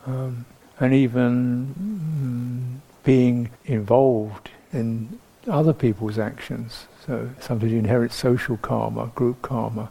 um, 0.06 0.46
and 0.80 0.94
even 0.94 2.80
mm, 2.80 3.04
being 3.04 3.50
involved 3.66 4.50
in 4.74 5.20
other 5.48 5.74
people's 5.74 6.20
actions. 6.20 6.88
So 7.06 7.30
sometimes 7.40 7.72
you 7.72 7.80
inherit 7.80 8.12
social 8.12 8.58
karma, 8.58 9.08
group 9.16 9.42
karma. 9.42 9.90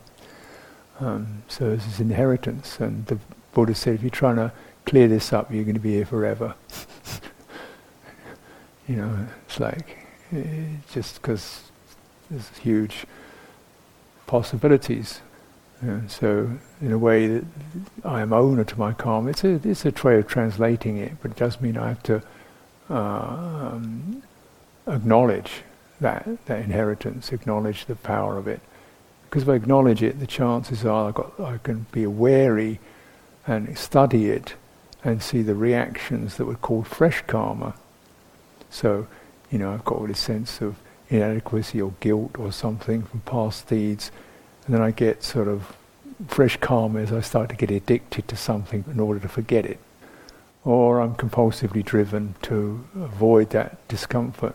Um, 1.01 1.43
so 1.49 1.75
this 1.75 2.01
inheritance, 2.01 2.79
and 2.79 3.07
the 3.07 3.19
Buddha 3.53 3.75
said, 3.75 3.95
if 3.95 4.03
you're 4.03 4.11
trying 4.11 4.37
to 4.37 4.53
clear 4.87 5.09
this 5.09 5.33
up, 5.33 5.53
you're 5.53 5.65
going 5.65 5.75
to 5.75 5.81
be 5.81 5.95
here 5.95 6.07
forever. 6.07 6.55
you 8.89 8.97
know, 8.97 9.27
it's 9.47 9.59
like 9.59 9.99
just 10.93 11.21
because 11.21 11.65
there's 12.31 12.49
huge 12.59 13.07
possibilities. 14.27 15.21
And 15.81 16.11
so, 16.11 16.51
in 16.83 16.93
a 16.93 16.99
way, 16.99 17.27
that 17.27 17.45
I 18.05 18.21
am 18.21 18.35
owner 18.35 18.65
to 18.65 18.79
my 18.79 18.93
karma. 18.93 19.31
It's 19.31 19.45
a 19.45 19.61
it's 19.65 19.87
a 19.87 19.93
way 20.05 20.19
of 20.19 20.27
translating 20.29 20.99
it, 20.99 21.13
but 21.23 21.31
it 21.31 21.37
does 21.39 21.59
mean 21.61 21.79
I 21.79 21.89
have 21.89 22.03
to 22.05 22.23
uh, 22.91 22.95
um, 22.95 24.23
acknowledge 24.91 25.63
that 26.01 26.27
that 26.47 26.61
inheritance, 26.61 27.33
acknowledge 27.33 27.87
the 27.87 27.97
power 27.97 28.39
of 28.39 28.49
it. 28.49 28.61
Because 29.25 29.45
if 29.45 29.49
I 29.49 29.55
acknowledge 29.55 30.03
it, 30.03 30.19
the 30.19 30.27
chances 30.27 30.85
are 30.85 31.09
I, 31.11 31.13
got, 31.13 31.39
I 31.39 31.59
can 31.59 31.87
be 31.93 32.07
wary 32.07 32.81
and 33.47 33.77
study 33.79 34.31
it 34.31 34.55
and 35.05 35.23
see 35.23 35.43
the 35.43 35.55
reactions 35.55 36.37
that 36.37 36.47
would 36.47 36.61
call 36.61 36.83
fresh 36.83 37.23
karma. 37.27 37.75
So, 38.71 39.07
you 39.51 39.59
know, 39.59 39.73
I've 39.73 39.85
got 39.85 39.99
all 39.99 40.07
this 40.07 40.19
sense 40.19 40.61
of 40.61 40.77
inadequacy 41.09 41.81
or 41.81 41.95
guilt 42.01 42.37
or 42.39 42.53
something 42.53 43.03
from 43.03 43.21
past 43.21 43.69
deeds, 43.69 44.11
and 44.67 44.75
then 44.75 44.83
I 44.83 44.91
get 44.91 45.23
sort 45.23 45.49
of 45.49 45.77
fresh 46.29 46.57
karma 46.59 47.01
as 47.01 47.13
I 47.13 47.21
start 47.21 47.49
to 47.51 47.57
get 47.57 47.71
addicted 47.71 48.29
to 48.29 48.37
something 48.37 48.85
in 48.91 49.01
order 49.01 49.21
to 49.21 49.29
forget 49.29 49.65
it. 49.65 49.79
Or 50.65 51.01
I'm 51.01 51.15
compulsively 51.15 51.85
driven 51.85 52.35
to 52.43 52.85
avoid 52.95 53.51
that 53.51 53.87
discomfort. 53.89 54.55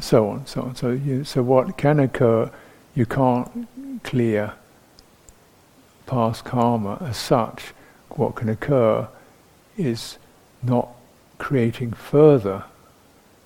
So 0.00 0.30
on, 0.30 0.46
so 0.46 0.62
on. 0.62 0.74
So, 0.74 0.90
you, 0.90 1.24
so 1.24 1.42
what 1.42 1.76
can 1.76 2.00
occur, 2.00 2.50
you 2.94 3.06
can't 3.06 3.68
clear 4.02 4.54
past 6.06 6.44
karma 6.44 6.98
as 7.00 7.16
such. 7.16 7.74
What 8.10 8.36
can 8.36 8.48
occur 8.48 9.08
is 9.76 10.18
not 10.62 10.88
creating 11.38 11.92
further 11.92 12.64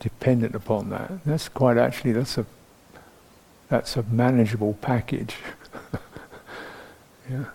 dependent 0.01 0.55
upon 0.55 0.91
that. 0.91 1.25
That's 1.25 1.49
quite 1.49 1.77
actually 1.79 2.13
that's 2.13 2.39
a 2.39 2.47
that's 3.69 3.97
a 3.97 4.03
manageable 4.05 4.75
package. 4.81 5.37
yeah. 7.31 7.47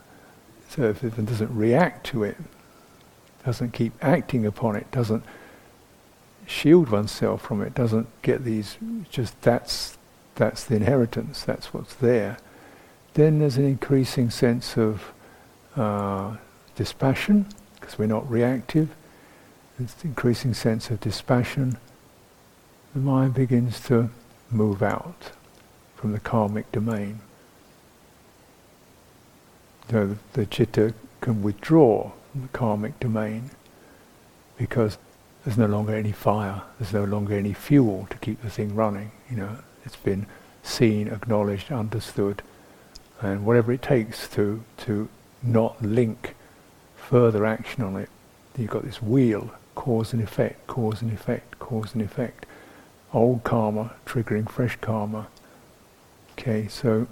So 0.70 0.84
if 0.84 1.04
it 1.04 1.26
doesn't 1.26 1.56
react 1.56 2.06
to 2.08 2.24
it, 2.24 2.38
doesn't 3.46 3.72
keep 3.72 3.94
acting 4.02 4.46
upon 4.46 4.76
it, 4.76 4.90
doesn't 4.92 5.24
shield 6.50 6.90
oneself 6.90 7.44
from 7.44 7.62
it, 7.62 7.76
doesn't 7.76 8.08
get 8.24 8.44
these 8.44 8.78
just 9.10 9.40
that's 9.42 9.98
that's 10.36 10.64
the 10.64 10.76
inheritance, 10.76 11.44
that's 11.44 11.74
what's 11.74 11.94
there, 11.96 12.38
then 13.14 13.40
there's 13.40 13.58
an 13.58 13.66
increasing 13.66 14.30
sense 14.30 14.78
of 14.78 15.12
uh, 15.76 16.38
dispassion, 16.76 17.46
because 17.76 18.00
we're 18.00 18.06
not 18.06 18.30
reactive, 18.30 18.90
there's 19.78 19.94
an 20.02 20.10
increasing 20.10 20.54
sense 20.54 20.90
of 20.90 21.00
dispassion, 21.02 21.78
the 22.94 23.02
mind 23.02 23.34
begins 23.34 23.82
to 23.82 24.10
move 24.50 24.82
out 24.82 25.32
from 25.96 26.14
the 26.14 26.20
karmic 26.20 26.72
domain. 26.72 27.20
So 29.92 30.08
the, 30.08 30.18
the 30.34 30.46
chitta 30.46 30.94
can 31.20 31.44
withdraw 31.44 32.12
from 32.32 32.44
the 32.44 32.48
karmic 32.48 32.98
domain 33.00 33.52
because 34.58 34.98
there's 35.46 35.58
no 35.58 35.66
longer 35.66 35.96
any 35.96 36.12
fire, 36.12 36.62
there's 36.80 36.94
no 36.94 37.04
longer 37.04 37.36
any 37.38 37.54
fuel 37.54 38.08
to 38.10 38.18
keep 38.18 38.42
the 38.42 38.50
thing 38.50 38.76
running. 38.76 39.12
You 39.30 39.38
know, 39.38 39.58
it's 39.86 39.96
been 39.96 40.26
seen, 40.64 41.08
acknowledged, 41.08 41.72
understood, 41.72 42.42
and 43.22 43.46
whatever 43.46 43.72
it 43.72 43.82
takes 43.82 44.28
to 44.30 44.64
to 44.78 45.10
not 45.42 45.82
link 45.82 46.36
further 46.96 47.46
action 47.46 47.84
on 47.84 47.96
it. 47.96 48.10
You've 48.58 48.70
got 48.70 48.84
this 48.84 49.02
wheel, 49.02 49.52
cause 49.76 50.12
and 50.12 50.22
effect, 50.22 50.68
cause 50.68 51.02
and 51.02 51.14
effect, 51.14 51.60
cause 51.60 51.94
and 51.94 52.02
effect 52.02 52.46
old 53.14 53.44
karma 53.44 53.92
triggering 54.06 54.50
fresh 54.50 54.76
karma. 54.78 55.28
Okay, 56.34 56.68
so 56.68 57.08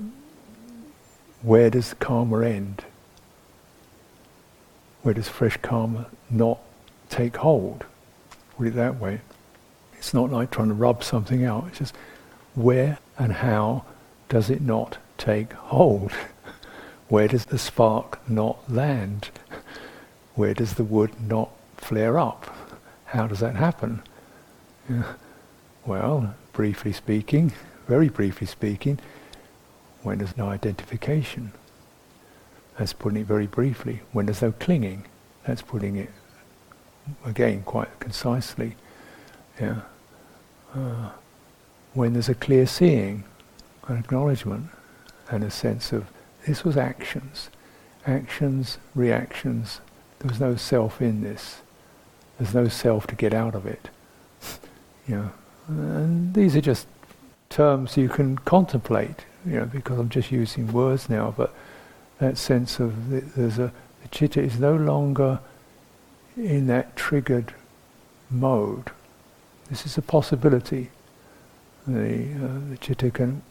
where 1.42 1.70
does 1.70 1.94
karma 1.96 2.46
end? 2.46 2.86
Where 5.02 5.14
does 5.14 5.30
fresh 5.30 5.58
karma 5.58 6.08
not 6.30 6.60
take 7.10 7.38
hold? 7.38 7.86
Put 8.58 8.68
it 8.68 8.76
that 8.76 9.00
way. 9.00 9.22
It's 9.98 10.14
not 10.14 10.32
like 10.32 10.52
trying 10.52 10.70
to 10.70 10.74
rub 10.74 11.04
something 11.04 11.46
out. 11.46 11.66
It's 11.70 11.80
just 11.80 11.96
where 12.56 12.98
and 13.18 13.34
how 13.34 13.86
does 14.30 14.50
it 14.50 14.62
not 14.62 14.98
take 15.18 15.54
hold? 15.54 16.12
where 17.08 17.28
does 17.28 17.46
the 17.46 17.58
spark 17.58 18.20
not 18.30 18.72
land? 18.72 19.30
Where 20.36 20.54
does 20.54 20.76
the 20.76 20.84
wood 20.84 21.20
not 21.20 21.50
flare 21.78 22.20
up? 22.20 22.56
How 23.06 23.26
does 23.26 23.40
that 23.40 23.56
happen? 23.56 24.02
Yeah. 24.90 25.04
Well, 25.86 26.36
briefly 26.52 26.92
speaking, 26.92 27.54
very 27.88 28.10
briefly 28.10 28.46
speaking, 28.46 29.00
when 30.04 30.18
there's 30.18 30.36
no 30.36 30.50
identification. 30.50 31.54
That's 32.78 32.92
putting 32.92 33.22
it 33.22 33.26
very 33.26 33.48
briefly. 33.48 34.02
When 34.12 34.26
there's 34.26 34.42
no 34.42 34.52
clinging, 34.52 35.06
that's 35.46 35.62
putting 35.62 35.96
it 35.96 36.10
again 37.26 37.64
quite 37.64 38.00
concisely. 38.00 38.76
Yeah. 39.60 39.82
Uh, 40.74 41.10
when 41.94 42.14
there's 42.14 42.30
a 42.30 42.36
clear 42.36 42.68
seeing, 42.68 43.24
an 43.88 43.98
acknowledgement, 43.98 44.70
and 45.30 45.44
a 45.44 45.52
sense 45.52 45.92
of 45.92 46.08
this 46.46 46.64
was 46.64 46.78
actions, 46.78 47.50
actions, 48.06 48.78
reactions. 48.96 49.82
There 50.20 50.30
was 50.30 50.40
no 50.40 50.56
self 50.56 51.02
in 51.02 51.22
this. 51.22 51.62
There's 52.38 52.54
no 52.54 52.68
self 52.68 53.08
to 53.08 53.16
get 53.16 53.34
out 53.34 53.56
of 53.56 53.66
it. 53.66 53.90
you 55.08 55.16
know, 55.16 55.32
and 55.68 56.34
these 56.34 56.56
are 56.56 56.62
just 56.62 56.88
terms 57.50 57.98
you 57.98 58.10
can 58.10 58.38
contemplate, 58.40 59.26
you 59.46 59.54
know, 59.54 59.66
because 59.66 60.00
I'm 60.00 60.10
just 60.10 60.32
using 60.32 60.72
words 60.72 61.10
now, 61.10 61.34
but 61.36 61.54
that 62.20 62.38
sense 62.38 62.80
of 62.80 63.10
the, 63.10 63.22
there's 63.36 63.60
a, 63.60 63.72
the 64.02 64.08
chitta 64.10 64.42
is 64.42 64.60
no 64.60 64.76
longer 64.76 65.40
in 66.38 66.68
that 66.68 66.96
triggered 66.96 67.54
mode. 68.30 68.92
This 69.70 69.86
is 69.86 69.98
a 69.98 70.02
possibility. 70.02 70.90
The, 71.86 72.24
uh, 72.34 72.70
the 72.70 72.78
chitta 72.80 73.12
can 73.12 73.42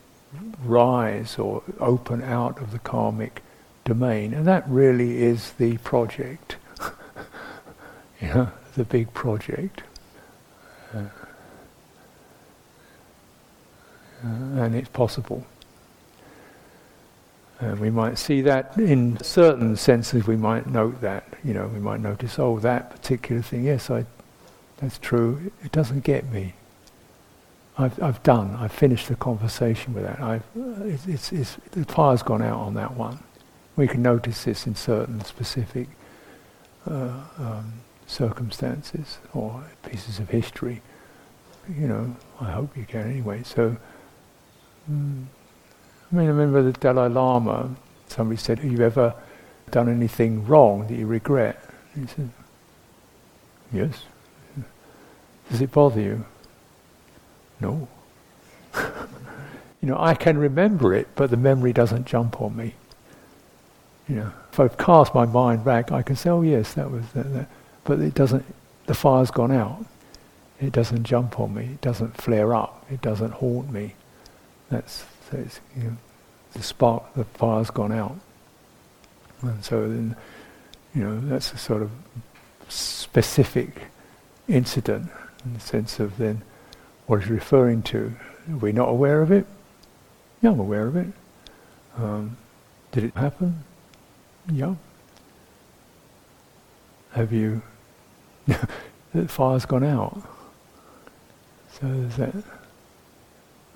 rise 0.65 1.39
or 1.39 1.63
open 1.81 2.23
out 2.23 2.61
of 2.61 2.73
the 2.73 2.79
karmic 2.79 3.43
domain, 3.85 4.35
and 4.35 4.47
that 4.47 4.69
really 4.69 5.23
is 5.23 5.53
the 5.53 5.79
project. 5.79 6.57
know, 8.23 8.51
the 8.75 8.85
big 8.85 9.13
project. 9.15 9.83
Uh, 10.95 11.05
uh, 14.25 14.61
and 14.63 14.75
it's 14.75 14.89
possible. 14.89 15.47
And 17.59 17.81
we 17.81 17.91
might 17.91 18.19
see 18.19 18.43
that 18.43 18.77
in 18.77 19.23
certain 19.23 19.77
senses. 19.77 20.27
We 20.27 20.37
might 20.37 20.67
note 20.67 21.01
that, 21.01 21.25
you 21.43 21.55
know, 21.55 21.69
we 21.69 21.81
might 21.81 22.01
notice, 22.01 22.39
oh, 22.39 22.59
that 22.61 22.91
particular 22.91 23.41
thing. 23.41 23.65
Yes, 23.65 23.91
I, 23.91 24.05
that's 24.77 24.99
true. 24.99 25.51
It 25.65 25.73
doesn't 25.73 26.05
get 26.05 26.31
me. 26.31 26.53
I've, 27.79 28.03
I've 28.03 28.23
done. 28.23 28.57
I've 28.57 28.73
finished 28.73 29.09
the 29.09 29.17
conversation 29.17 29.95
with 29.95 30.05
that. 30.05 30.21
I've, 30.21 30.43
it's, 30.85 31.07
it's, 31.07 31.33
it's, 31.33 31.57
the 31.71 31.85
fire's 31.85 32.23
gone 32.23 32.43
out 32.43 32.59
on 32.59 32.75
that 32.75 32.95
one. 32.95 33.19
We 33.77 33.87
can 33.89 34.03
notice 34.03 34.45
this 34.45 34.67
in 34.67 34.75
certain 34.75 35.25
specific 35.25 35.89
uh, 36.91 37.21
um, 37.39 37.73
circumstances 38.07 39.19
or 39.33 39.65
pieces 39.83 40.19
of 40.19 40.29
history. 40.29 40.83
You 41.69 41.89
know, 41.89 42.17
I 42.41 42.51
hope 42.51 42.77
you 42.77 42.85
can 42.85 43.11
anyway. 43.11 43.43
So 43.45 43.77
Mm. 44.91 45.25
I 46.11 46.15
mean, 46.15 46.27
I 46.27 46.31
remember 46.31 46.63
the 46.63 46.73
Dalai 46.73 47.09
Lama, 47.09 47.75
somebody 48.09 48.39
said, 48.39 48.59
Have 48.61 48.71
you 48.71 48.85
ever 48.85 49.15
done 49.71 49.89
anything 49.89 50.47
wrong 50.47 50.87
that 50.87 50.95
you 50.95 51.07
regret? 51.07 51.63
he 51.95 52.07
said, 52.07 52.31
Yes. 53.73 54.05
Does 55.51 55.61
it 55.61 55.73
bother 55.73 56.01
you? 56.01 56.25
No. 57.61 57.89
you 58.77 59.89
know, 59.89 59.97
I 59.99 60.15
can 60.15 60.39
remember 60.39 60.95
it, 60.95 61.09
but 61.15 61.31
the 61.31 61.37
memory 61.37 61.73
doesn't 61.73 62.07
jump 62.07 62.41
on 62.41 62.57
me. 62.57 62.75
You 64.09 64.17
know, 64.17 64.33
if 64.53 64.61
I 64.61 64.69
cast 64.69 65.15
my 65.15 65.27
mind 65.27 65.65
back, 65.65 65.91
I 65.91 66.03
can 66.03 66.15
say, 66.15 66.31
"Oh 66.31 66.43
yes, 66.43 66.75
that 66.75 66.91
was 66.91 67.05
that." 67.15 67.33
that. 67.35 67.49
But 67.85 68.01
it 68.01 68.15
doesn't. 68.15 68.45
The 68.87 68.95
fire's 68.95 69.33
gone 69.33 69.51
out. 69.51 69.85
It 70.61 70.73
doesn't 70.73 71.05
jump 71.05 71.41
on 71.41 71.55
me. 71.55 71.65
It 71.65 71.81
doesn't 71.81 72.17
flare 72.17 72.55
up. 72.55 72.87
It 72.91 73.01
doesn't 73.03 73.33
haunt 73.33 73.73
me. 73.73 73.95
That's 74.71 75.05
so 75.31 75.39
it's, 75.39 75.61
you 75.77 75.85
know, 75.85 75.97
the 76.53 76.63
spark, 76.63 77.15
the 77.15 77.25
fire's 77.25 77.71
gone 77.71 77.93
out, 77.93 78.17
and 79.43 79.65
so 79.65 79.89
then, 79.89 80.17
you 80.95 81.03
know, 81.03 81.21
that's 81.21 81.53
a 81.53 81.59
sort 81.59 81.83
of 81.83 81.91
specific 82.69 83.89
incident 84.49 85.11
in 85.45 85.55
the 85.55 85.61
sense 85.61 86.01
of 86.01 86.17
then 86.17 86.43
what 87.07 87.21
it's 87.21 87.29
referring 87.29 87.83
to. 87.83 88.13
Are 88.51 88.57
we 88.57 88.73
not 88.73 88.89
aware 88.89 89.21
of 89.23 89.31
it? 89.31 89.47
Yeah, 90.43 90.51
I'm 90.51 90.61
aware 90.61 90.87
of 90.87 90.97
it. 90.97 91.09
Um, 91.97 92.37
did 92.93 93.05
it 93.05 93.15
happen? 93.15 93.65
Yeah. 94.51 94.75
Have 97.13 97.33
you? 97.33 97.63
the 99.15 99.29
fire's 99.29 99.65
gone 99.65 99.85
out. 99.85 100.21
So 101.73 101.87
there's 101.87 102.17
that. 102.17 102.45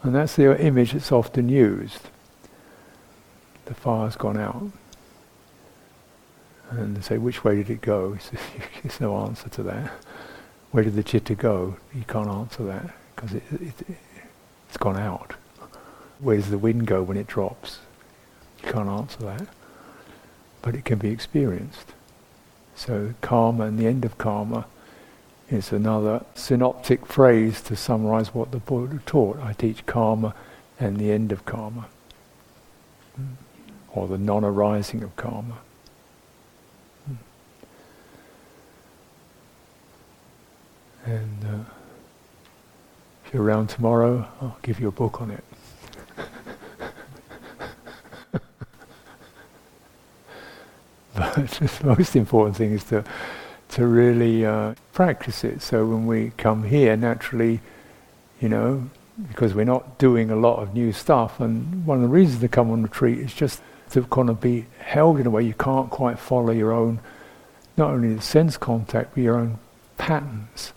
And 0.02 0.14
that's 0.14 0.36
the 0.36 0.58
image 0.60 0.92
that's 0.92 1.12
often 1.12 1.48
used. 1.48 2.08
The 3.66 3.74
fire's 3.74 4.16
gone 4.16 4.38
out. 4.38 4.70
And 6.70 6.96
they 6.96 7.00
say, 7.00 7.18
which 7.18 7.44
way 7.44 7.56
did 7.56 7.70
it 7.70 7.80
go? 7.80 8.16
There's 8.82 9.00
no 9.00 9.16
answer 9.18 9.48
to 9.50 9.62
that. 9.64 9.90
Where 10.70 10.84
did 10.84 10.94
the 10.94 11.02
chitta 11.02 11.34
go? 11.34 11.76
You 11.94 12.04
can't 12.06 12.28
answer 12.28 12.64
that 12.64 12.94
because 13.14 13.34
it, 13.34 13.42
it, 13.52 13.80
it, 13.88 13.96
it's 14.68 14.76
gone 14.76 14.96
out. 14.96 15.34
Where 16.20 16.36
does 16.36 16.50
the 16.50 16.58
wind 16.58 16.86
go 16.86 17.02
when 17.02 17.16
it 17.16 17.26
drops? 17.26 17.80
You 18.62 18.72
can't 18.72 18.88
answer 18.88 19.18
that. 19.24 19.48
But 20.62 20.74
it 20.74 20.84
can 20.84 20.98
be 20.98 21.10
experienced. 21.10 21.92
So 22.74 23.14
karma 23.20 23.64
and 23.64 23.78
the 23.78 23.86
end 23.86 24.04
of 24.04 24.16
karma 24.16 24.66
is 25.50 25.72
another 25.72 26.24
synoptic 26.34 27.04
phrase 27.06 27.60
to 27.62 27.74
summarize 27.74 28.32
what 28.32 28.52
the 28.52 28.58
Buddha 28.58 29.00
taught. 29.04 29.36
I 29.40 29.52
teach 29.52 29.84
karma 29.84 30.32
and 30.78 30.96
the 30.96 31.10
end 31.10 31.32
of 31.32 31.44
karma. 31.44 31.88
Hmm. 33.16 33.24
Or 33.92 34.06
the 34.06 34.16
non-arising 34.16 35.02
of 35.02 35.16
karma. 35.16 35.58
Hmm. 37.06 37.14
And 41.10 41.44
uh, 41.44 41.64
if 43.26 43.34
you're 43.34 43.42
around 43.42 43.70
tomorrow, 43.70 44.28
I'll 44.40 44.56
give 44.62 44.78
you 44.78 44.86
a 44.86 44.92
book 44.92 45.20
on 45.20 45.32
it. 45.32 45.42
but 51.14 51.34
the 51.34 51.94
most 51.98 52.14
important 52.14 52.56
thing 52.56 52.70
is 52.70 52.84
to 52.84 53.04
to 53.70 53.86
really 53.86 54.44
uh, 54.44 54.74
practice 54.92 55.44
it. 55.44 55.62
So 55.62 55.86
when 55.86 56.06
we 56.06 56.32
come 56.36 56.64
here, 56.64 56.96
naturally, 56.96 57.60
you 58.40 58.48
know, 58.48 58.90
because 59.28 59.54
we're 59.54 59.64
not 59.64 59.98
doing 59.98 60.30
a 60.30 60.36
lot 60.36 60.60
of 60.60 60.74
new 60.74 60.92
stuff, 60.92 61.40
and 61.40 61.86
one 61.86 61.98
of 61.98 62.02
the 62.02 62.08
reasons 62.08 62.40
to 62.40 62.48
come 62.48 62.70
on 62.70 62.82
retreat 62.82 63.18
is 63.18 63.32
just 63.32 63.62
to 63.90 64.02
kind 64.04 64.30
of 64.30 64.40
be 64.40 64.66
held 64.78 65.20
in 65.20 65.26
a 65.26 65.30
way 65.30 65.42
you 65.42 65.54
can't 65.54 65.90
quite 65.90 66.18
follow 66.18 66.52
your 66.52 66.72
own, 66.72 67.00
not 67.76 67.90
only 67.90 68.14
the 68.14 68.22
sense 68.22 68.56
contact, 68.56 69.14
but 69.14 69.22
your 69.22 69.36
own 69.36 69.58
patterns. 69.98 70.72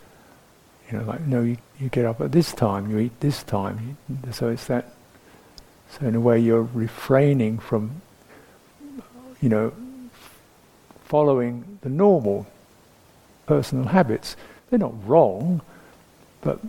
You 0.92 0.98
know, 1.00 1.06
like, 1.06 1.22
no, 1.22 1.42
you, 1.42 1.58
you 1.80 1.90
get 1.90 2.06
up 2.06 2.22
at 2.22 2.32
this 2.32 2.52
time, 2.54 2.92
you 2.92 3.00
eat 3.00 3.20
this 3.20 3.44
time. 3.44 3.98
So 4.32 4.50
it's 4.50 4.66
that, 4.66 4.94
so 5.90 6.06
in 6.06 6.16
a 6.16 6.20
way 6.20 6.40
you're 6.40 6.64
refraining 6.74 7.58
from, 7.60 8.02
you 9.42 9.50
know, 9.50 9.74
following 11.06 11.80
the 11.82 11.90
normal 11.90 12.48
personal 13.46 13.86
habits. 13.86 14.36
They're 14.70 14.80
not 14.80 15.08
wrong, 15.08 15.62
but 16.42 16.60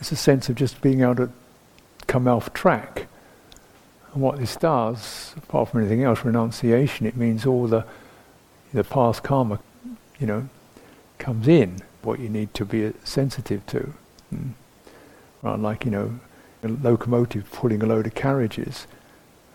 it's 0.00 0.12
a 0.12 0.16
sense 0.16 0.48
of 0.48 0.56
just 0.56 0.80
being 0.80 1.00
able 1.00 1.16
to 1.16 1.30
come 2.06 2.28
off 2.28 2.52
track. 2.52 3.06
And 4.12 4.22
what 4.22 4.38
this 4.38 4.56
does, 4.56 5.34
apart 5.36 5.70
from 5.70 5.80
anything 5.80 6.02
else, 6.02 6.24
renunciation, 6.24 7.06
it 7.06 7.16
means 7.16 7.46
all 7.46 7.66
the 7.66 7.84
the 8.72 8.84
past 8.84 9.22
karma, 9.22 9.60
you 10.18 10.26
know, 10.26 10.48
comes 11.18 11.46
in. 11.46 11.80
What 12.02 12.20
you 12.20 12.28
need 12.28 12.52
to 12.54 12.66
be 12.66 12.92
sensitive 13.02 13.64
to, 13.68 13.94
mm. 14.34 14.52
like 15.42 15.84
you 15.86 15.90
know, 15.90 16.20
a 16.62 16.68
locomotive 16.68 17.50
pulling 17.50 17.82
a 17.82 17.86
load 17.86 18.06
of 18.06 18.14
carriages, 18.14 18.86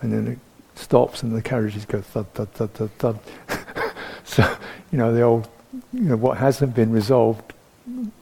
and 0.00 0.12
then 0.12 0.26
it 0.26 0.38
stops 0.74 1.22
and 1.22 1.36
the 1.36 1.42
carriages 1.42 1.84
go 1.84 2.00
thud 2.00 2.32
thud 2.34 2.50
thud 2.52 2.74
thud 2.74 2.90
thud. 2.98 3.18
so 4.24 4.56
you 4.90 4.98
know 4.98 5.12
the 5.14 5.22
old 5.22 5.48
you 5.92 6.00
know, 6.00 6.16
what 6.16 6.38
hasn't 6.38 6.74
been 6.74 6.92
resolved 6.92 7.52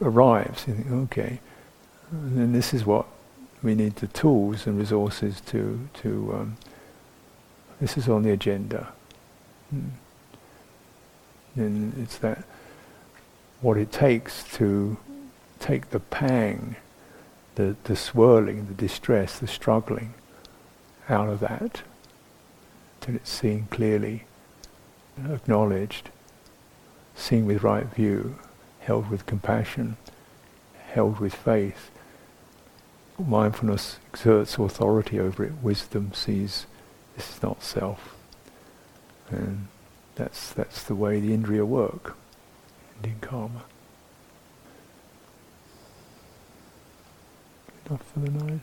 arrives. 0.01 0.67
You 0.67 0.75
think, 0.75 0.91
okay, 0.91 1.41
and 2.11 2.39
then 2.39 2.53
this 2.53 2.75
is 2.75 2.85
what 2.85 3.07
we 3.63 3.75
need 3.75 3.97
the 3.97 4.07
tools 4.09 4.67
and 4.67 4.79
resources 4.79 5.41
to 5.43 5.89
to. 6.03 6.35
Um, 6.35 6.57
this 7.81 7.97
is 7.97 8.09
on 8.09 8.23
the 8.23 8.31
agenda. 8.31 8.89
Hmm. 9.71 9.89
And 11.55 11.95
it's 12.03 12.19
that 12.19 12.45
what 13.61 13.77
it 13.77 13.91
takes 13.91 14.45
to 14.55 14.97
take 15.59 15.91
the 15.91 16.01
pang, 16.01 16.77
the 17.55 17.77
the 17.85 17.97
swirling, 17.97 18.67
the 18.67 18.75
distress, 18.75 19.39
the 19.39 19.47
struggling 19.47 20.15
out 21.09 21.29
of 21.29 21.41
that, 21.41 21.83
till 23.01 23.15
it's 23.15 23.31
seen 23.31 23.67
clearly, 23.71 24.25
acknowledged 25.31 26.11
seen 27.19 27.47
with 27.47 27.63
right 27.63 27.87
view, 27.87 28.39
held 28.81 29.11
with 29.11 29.27
compassion, 29.27 29.97
held 30.89 31.19
with 31.19 31.35
faith. 31.35 31.91
Mindfulness 33.19 33.99
exerts 34.13 34.57
authority 34.59 35.19
over 35.19 35.45
it. 35.45 35.53
Wisdom 35.61 36.13
sees 36.15 36.67
this 37.17 37.37
is 37.37 37.43
not 37.43 37.63
self. 37.63 38.15
And 39.31 39.67
that's, 40.15 40.53
that's 40.53 40.85
the 40.85 40.95
way 40.95 41.19
the 41.21 41.37
indriya 41.37 41.67
work 41.67 42.17
in 43.03 43.17
karma. 43.21 43.65
Enough 47.87 48.03
for 48.13 48.21
the 48.21 48.31
night. 48.31 48.61